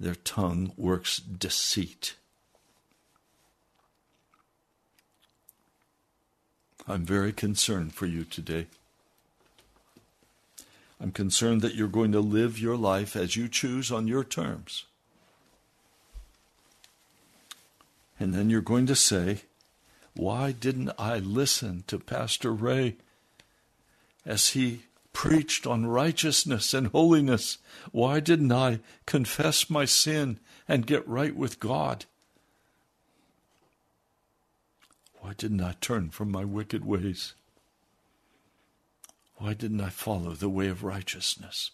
Their 0.00 0.16
tongue 0.16 0.72
works 0.76 1.18
deceit. 1.18 2.16
I'm 6.88 7.04
very 7.04 7.32
concerned 7.32 7.94
for 7.94 8.06
you 8.06 8.24
today. 8.24 8.66
I'm 11.00 11.10
concerned 11.10 11.60
that 11.62 11.74
you're 11.74 11.88
going 11.88 12.12
to 12.12 12.20
live 12.20 12.58
your 12.58 12.76
life 12.76 13.16
as 13.16 13.36
you 13.36 13.48
choose 13.48 13.90
on 13.90 14.06
your 14.06 14.24
terms. 14.24 14.84
And 18.18 18.32
then 18.32 18.48
you're 18.48 18.62
going 18.62 18.86
to 18.86 18.96
say, 18.96 19.42
Why 20.14 20.52
didn't 20.52 20.92
I 20.98 21.18
listen 21.18 21.84
to 21.88 21.98
Pastor 21.98 22.52
Ray 22.52 22.96
as 24.24 24.50
he 24.50 24.82
preached 25.12 25.66
on 25.66 25.86
righteousness 25.86 26.72
and 26.72 26.86
holiness? 26.88 27.58
Why 27.92 28.20
didn't 28.20 28.52
I 28.52 28.80
confess 29.04 29.68
my 29.68 29.84
sin 29.84 30.38
and 30.68 30.86
get 30.86 31.06
right 31.06 31.36
with 31.36 31.60
God? 31.60 32.06
Why 35.20 35.32
didn't 35.36 35.60
I 35.60 35.74
turn 35.80 36.10
from 36.10 36.30
my 36.30 36.44
wicked 36.44 36.84
ways? 36.84 37.34
Why 39.36 39.54
didn't 39.54 39.80
I 39.80 39.90
follow 39.90 40.32
the 40.32 40.48
way 40.48 40.68
of 40.68 40.82
righteousness? 40.82 41.72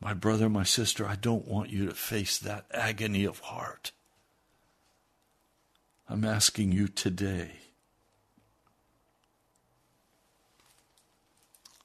My 0.00 0.14
brother, 0.14 0.48
my 0.48 0.62
sister, 0.62 1.06
I 1.06 1.16
don't 1.16 1.46
want 1.46 1.70
you 1.70 1.86
to 1.86 1.94
face 1.94 2.38
that 2.38 2.66
agony 2.72 3.24
of 3.24 3.40
heart. 3.40 3.92
I'm 6.08 6.24
asking 6.24 6.72
you 6.72 6.88
today. 6.88 7.50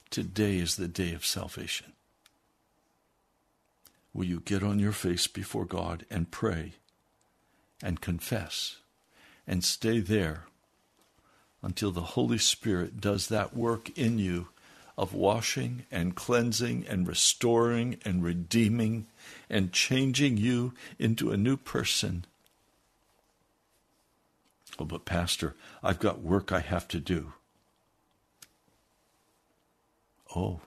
Today 0.10 0.58
is 0.58 0.76
the 0.76 0.88
day 0.88 1.14
of 1.14 1.26
salvation. 1.26 1.94
Will 4.14 4.26
you 4.26 4.40
get 4.40 4.64
on 4.64 4.80
your 4.80 4.92
face 4.92 5.26
before 5.26 5.66
God 5.66 6.06
and 6.10 6.30
pray 6.30 6.74
and 7.82 8.00
confess 8.00 8.78
and 9.48 9.64
stay 9.64 10.00
there 10.00 10.46
until 11.62 11.92
the 11.92 12.02
Holy 12.02 12.38
Spirit 12.38 13.00
does 13.00 13.28
that 13.28 13.56
work 13.56 13.98
in 13.98 14.20
you 14.20 14.50
of 14.98 15.14
washing 15.14 15.86
and 15.92 16.16
cleansing 16.16 16.86
and 16.88 17.08
restoring 17.08 17.98
and 18.06 18.24
redeeming 18.24 19.08
and 19.50 19.72
changing 19.72 20.38
you 20.38 20.74
into 21.00 21.32
a 21.32 21.38
new 21.38 21.58
person. 21.58 22.26
Oh, 24.78 24.86
but 24.86 25.06
Pastor, 25.06 25.56
I've 25.82 26.00
got 26.00 26.22
work 26.22 26.52
I 26.52 26.60
have 26.60 26.88
to 26.90 27.00
do. 27.00 27.34
Oh. 30.36 30.62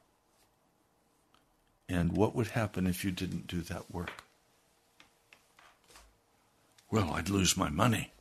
And 1.88 2.16
what 2.16 2.34
would 2.34 2.48
happen 2.48 2.86
if 2.86 3.04
you 3.04 3.10
didn't 3.10 3.46
do 3.46 3.60
that 3.62 3.90
work? 3.92 4.24
Well, 6.90 7.12
I'd 7.12 7.28
lose 7.28 7.56
my 7.56 7.68
money. 7.68 8.12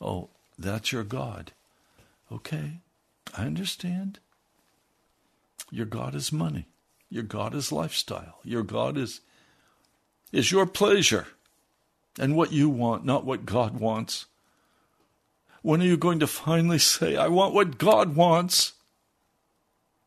Oh, 0.00 0.30
that's 0.58 0.92
your 0.92 1.04
God. 1.04 1.52
Okay, 2.30 2.80
I 3.36 3.44
understand. 3.44 4.18
Your 5.70 5.86
God 5.86 6.14
is 6.14 6.32
money. 6.32 6.66
Your 7.10 7.22
God 7.22 7.54
is 7.54 7.72
lifestyle. 7.72 8.38
Your 8.44 8.62
God 8.62 8.96
is 8.96 9.20
is 10.30 10.52
your 10.52 10.66
pleasure 10.66 11.26
and 12.18 12.36
what 12.36 12.52
you 12.52 12.68
want, 12.68 13.04
not 13.04 13.24
what 13.24 13.46
God 13.46 13.80
wants. 13.80 14.26
When 15.62 15.80
are 15.80 15.86
you 15.86 15.96
going 15.96 16.20
to 16.20 16.26
finally 16.26 16.78
say, 16.78 17.16
I 17.16 17.28
want 17.28 17.54
what 17.54 17.78
God 17.78 18.14
wants? 18.14 18.74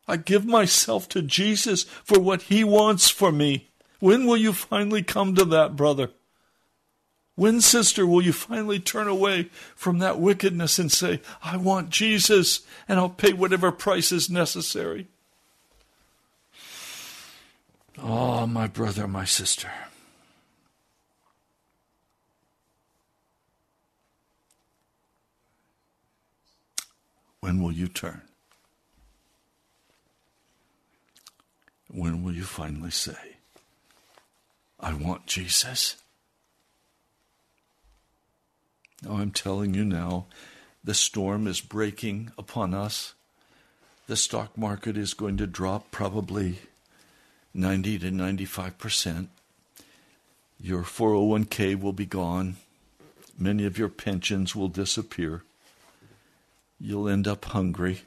I 0.06 0.16
give 0.16 0.44
myself 0.44 1.08
to 1.10 1.22
Jesus 1.22 1.84
for 2.04 2.20
what 2.20 2.42
He 2.42 2.64
wants 2.64 3.08
for 3.10 3.32
me. 3.32 3.70
When 3.98 4.26
will 4.26 4.36
you 4.36 4.52
finally 4.52 5.02
come 5.02 5.34
to 5.34 5.44
that, 5.46 5.76
brother? 5.76 6.10
When, 7.42 7.60
sister, 7.60 8.06
will 8.06 8.22
you 8.22 8.32
finally 8.32 8.78
turn 8.78 9.08
away 9.08 9.50
from 9.74 9.98
that 9.98 10.20
wickedness 10.20 10.78
and 10.78 10.92
say, 10.92 11.20
I 11.42 11.56
want 11.56 11.90
Jesus, 11.90 12.60
and 12.86 13.00
I'll 13.00 13.08
pay 13.08 13.32
whatever 13.32 13.72
price 13.72 14.12
is 14.12 14.30
necessary? 14.30 15.08
Oh, 17.98 18.46
my 18.46 18.68
brother, 18.68 19.08
my 19.08 19.24
sister. 19.24 19.68
When 27.40 27.60
will 27.60 27.72
you 27.72 27.88
turn? 27.88 28.22
When 31.90 32.22
will 32.22 32.36
you 32.36 32.44
finally 32.44 32.92
say, 32.92 33.18
I 34.78 34.94
want 34.94 35.26
Jesus? 35.26 35.96
I'm 39.08 39.30
telling 39.30 39.74
you 39.74 39.84
now, 39.84 40.26
the 40.84 40.94
storm 40.94 41.46
is 41.46 41.60
breaking 41.60 42.32
upon 42.38 42.74
us. 42.74 43.14
The 44.06 44.16
stock 44.16 44.56
market 44.56 44.96
is 44.96 45.14
going 45.14 45.36
to 45.38 45.46
drop 45.46 45.90
probably 45.90 46.58
90 47.54 47.98
to 48.00 48.10
95%. 48.10 49.28
Your 50.60 50.82
401k 50.82 51.80
will 51.80 51.92
be 51.92 52.06
gone. 52.06 52.56
Many 53.38 53.64
of 53.64 53.78
your 53.78 53.88
pensions 53.88 54.54
will 54.54 54.68
disappear. 54.68 55.42
You'll 56.78 57.08
end 57.08 57.26
up 57.26 57.44
hungry. 57.46 58.02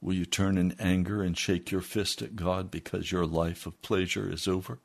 Will 0.00 0.14
you 0.14 0.26
turn 0.26 0.58
in 0.58 0.76
anger 0.78 1.22
and 1.22 1.36
shake 1.36 1.70
your 1.70 1.80
fist 1.80 2.20
at 2.20 2.36
God 2.36 2.70
because 2.70 3.10
your 3.10 3.24
life 3.24 3.64
of 3.64 3.80
pleasure 3.80 4.30
is 4.30 4.46
over? 4.46 4.78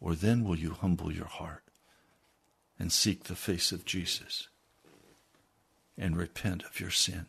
Or 0.00 0.14
then 0.14 0.44
will 0.44 0.58
you 0.58 0.70
humble 0.70 1.12
your 1.12 1.26
heart 1.26 1.62
and 2.78 2.92
seek 2.92 3.24
the 3.24 3.34
face 3.34 3.72
of 3.72 3.84
Jesus 3.84 4.48
and 5.96 6.16
repent 6.16 6.62
of 6.64 6.80
your 6.80 6.90
sin? 6.90 7.26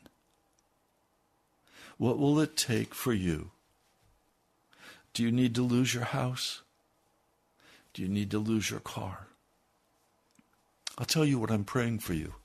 What 1.97 2.20
will 2.20 2.39
it 2.39 2.57
take 2.57 2.93
for 2.93 3.13
you? 3.13 3.51
Do 5.13 5.24
you 5.24 5.32
need 5.32 5.55
to 5.55 5.63
lose 5.63 5.93
your 5.93 6.03
house? 6.03 6.61
Do 7.93 8.01
you 8.01 8.07
need 8.07 8.30
to 8.32 8.39
lose 8.39 8.70
your 8.70 8.82
car? 8.82 9.28
I'll 10.97 11.05
tell 11.05 11.26
you 11.26 11.39
what 11.39 11.51
I'm 11.51 11.63
praying 11.63 11.99
for 11.99 12.13
you. 12.13 12.36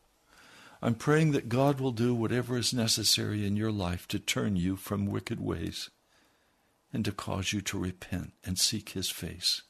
I'm 0.80 0.94
praying 0.94 1.32
that 1.32 1.48
God 1.48 1.80
will 1.80 1.92
do 1.92 2.14
whatever 2.14 2.56
is 2.56 2.72
necessary 2.72 3.46
in 3.46 3.56
your 3.56 3.70
life 3.70 4.08
to 4.08 4.18
turn 4.18 4.56
you 4.56 4.76
from 4.76 5.06
wicked 5.06 5.40
ways 5.40 5.90
and 6.92 7.04
to 7.04 7.12
cause 7.12 7.52
you 7.52 7.60
to 7.62 7.78
repent 7.78 8.32
and 8.44 8.58
seek 8.58 8.90
His 8.90 9.10
face 9.10 9.62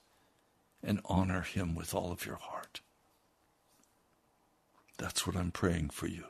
and 0.83 1.01
honor 1.05 1.43
Him 1.43 1.75
with 1.75 1.95
all 1.95 2.13
of 2.13 2.27
your 2.27 2.37
heart. 2.37 2.81
That's 4.99 5.27
what 5.27 5.37
I'm 5.37 5.51
praying 5.51 5.91
for 5.91 6.07
you. 6.07 6.25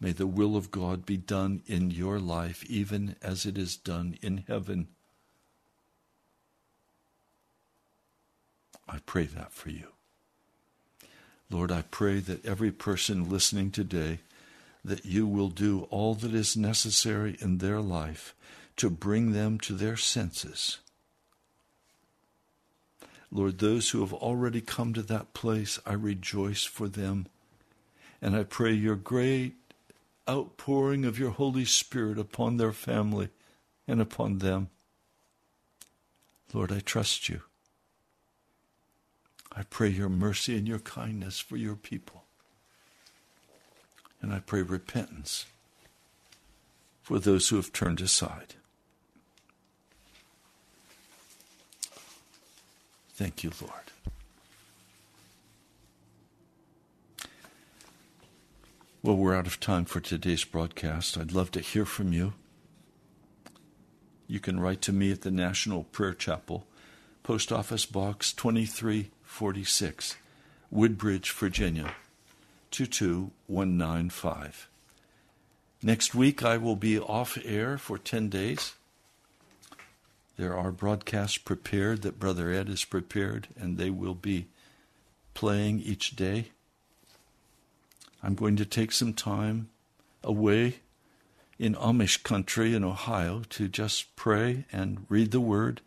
May 0.00 0.12
the 0.12 0.26
will 0.26 0.56
of 0.56 0.70
God 0.70 1.06
be 1.06 1.16
done 1.16 1.62
in 1.66 1.90
your 1.90 2.18
life, 2.18 2.64
even 2.64 3.16
as 3.22 3.46
it 3.46 3.56
is 3.56 3.76
done 3.76 4.18
in 4.20 4.44
heaven. 4.48 4.88
I 8.88 8.98
pray 9.06 9.26
that 9.26 9.52
for 9.52 9.70
you. 9.70 9.88
Lord, 11.48 11.70
I 11.70 11.82
pray 11.82 12.18
that 12.18 12.44
every 12.44 12.72
person 12.72 13.28
listening 13.28 13.70
today, 13.70 14.18
that 14.84 15.04
you 15.04 15.26
will 15.26 15.48
do 15.48 15.86
all 15.90 16.14
that 16.16 16.34
is 16.34 16.56
necessary 16.56 17.36
in 17.40 17.58
their 17.58 17.80
life 17.80 18.34
to 18.76 18.90
bring 18.90 19.32
them 19.32 19.60
to 19.60 19.74
their 19.74 19.96
senses. 19.96 20.78
Lord, 23.34 23.58
those 23.58 23.90
who 23.90 24.00
have 24.00 24.12
already 24.12 24.60
come 24.60 24.92
to 24.92 25.02
that 25.02 25.32
place, 25.32 25.80
I 25.86 25.94
rejoice 25.94 26.64
for 26.64 26.86
them. 26.86 27.26
And 28.20 28.36
I 28.36 28.42
pray 28.42 28.72
your 28.72 28.94
great 28.94 29.54
outpouring 30.28 31.06
of 31.06 31.18
your 31.18 31.30
Holy 31.30 31.64
Spirit 31.64 32.18
upon 32.18 32.58
their 32.58 32.72
family 32.72 33.30
and 33.88 34.02
upon 34.02 34.38
them. 34.38 34.68
Lord, 36.52 36.70
I 36.70 36.80
trust 36.80 37.30
you. 37.30 37.40
I 39.50 39.62
pray 39.62 39.88
your 39.88 40.10
mercy 40.10 40.56
and 40.56 40.68
your 40.68 40.78
kindness 40.78 41.40
for 41.40 41.56
your 41.56 41.74
people. 41.74 42.24
And 44.20 44.32
I 44.32 44.40
pray 44.40 44.60
repentance 44.60 45.46
for 47.02 47.18
those 47.18 47.48
who 47.48 47.56
have 47.56 47.72
turned 47.72 48.00
aside. 48.00 48.54
Thank 53.14 53.44
you, 53.44 53.50
Lord. 53.60 53.74
Well, 59.02 59.16
we're 59.16 59.34
out 59.34 59.46
of 59.48 59.58
time 59.58 59.84
for 59.84 60.00
today's 60.00 60.44
broadcast. 60.44 61.18
I'd 61.18 61.32
love 61.32 61.50
to 61.52 61.60
hear 61.60 61.84
from 61.84 62.12
you. 62.12 62.34
You 64.28 64.40
can 64.40 64.60
write 64.60 64.80
to 64.82 64.92
me 64.92 65.10
at 65.10 65.22
the 65.22 65.30
National 65.30 65.84
Prayer 65.84 66.14
Chapel, 66.14 66.66
Post 67.22 67.52
Office 67.52 67.84
Box 67.84 68.32
2346, 68.32 70.16
Woodbridge, 70.70 71.32
Virginia 71.32 71.94
22195. 72.70 74.68
Next 75.82 76.14
week, 76.14 76.44
I 76.44 76.56
will 76.56 76.76
be 76.76 76.98
off 76.98 77.36
air 77.44 77.76
for 77.76 77.98
10 77.98 78.28
days. 78.28 78.74
There 80.36 80.56
are 80.56 80.72
broadcasts 80.72 81.38
prepared 81.38 82.02
that 82.02 82.18
Brother 82.18 82.50
Ed 82.50 82.68
has 82.68 82.84
prepared, 82.84 83.48
and 83.56 83.76
they 83.76 83.90
will 83.90 84.14
be 84.14 84.46
playing 85.34 85.80
each 85.80 86.16
day. 86.16 86.48
I'm 88.22 88.34
going 88.34 88.56
to 88.56 88.64
take 88.64 88.92
some 88.92 89.12
time 89.12 89.68
away 90.22 90.76
in 91.58 91.74
Amish 91.74 92.22
country 92.22 92.74
in 92.74 92.84
Ohio 92.84 93.42
to 93.50 93.68
just 93.68 94.14
pray 94.16 94.64
and 94.72 95.06
read 95.08 95.30
the 95.30 95.40
Word, 95.40 95.80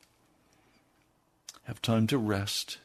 have 1.63 1.81
time 1.81 2.07
to 2.07 2.17
rest, 2.17 2.77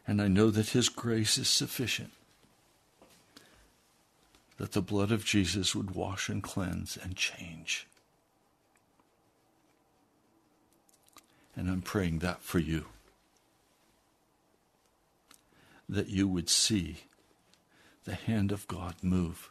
And 0.06 0.20
I 0.20 0.28
know 0.28 0.50
that 0.50 0.70
His 0.70 0.88
grace 0.88 1.38
is 1.38 1.48
sufficient, 1.48 2.12
that 4.62 4.70
the 4.70 4.80
blood 4.80 5.10
of 5.10 5.24
Jesus 5.24 5.74
would 5.74 5.90
wash 5.90 6.28
and 6.28 6.40
cleanse 6.40 6.96
and 6.96 7.16
change. 7.16 7.88
And 11.56 11.68
I'm 11.68 11.82
praying 11.82 12.20
that 12.20 12.42
for 12.42 12.60
you. 12.60 12.84
That 15.88 16.10
you 16.10 16.28
would 16.28 16.48
see 16.48 16.98
the 18.04 18.14
hand 18.14 18.52
of 18.52 18.68
God 18.68 18.94
move 19.02 19.50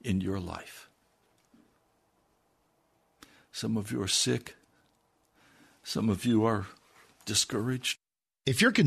in 0.00 0.22
your 0.22 0.40
life. 0.40 0.88
Some 3.52 3.76
of 3.76 3.92
you 3.92 4.00
are 4.00 4.08
sick. 4.08 4.56
Some 5.84 6.08
of 6.08 6.24
you 6.24 6.46
are 6.46 6.64
discouraged. 7.26 7.98
If 8.46 8.62
you're 8.62 8.72
con- 8.72 8.86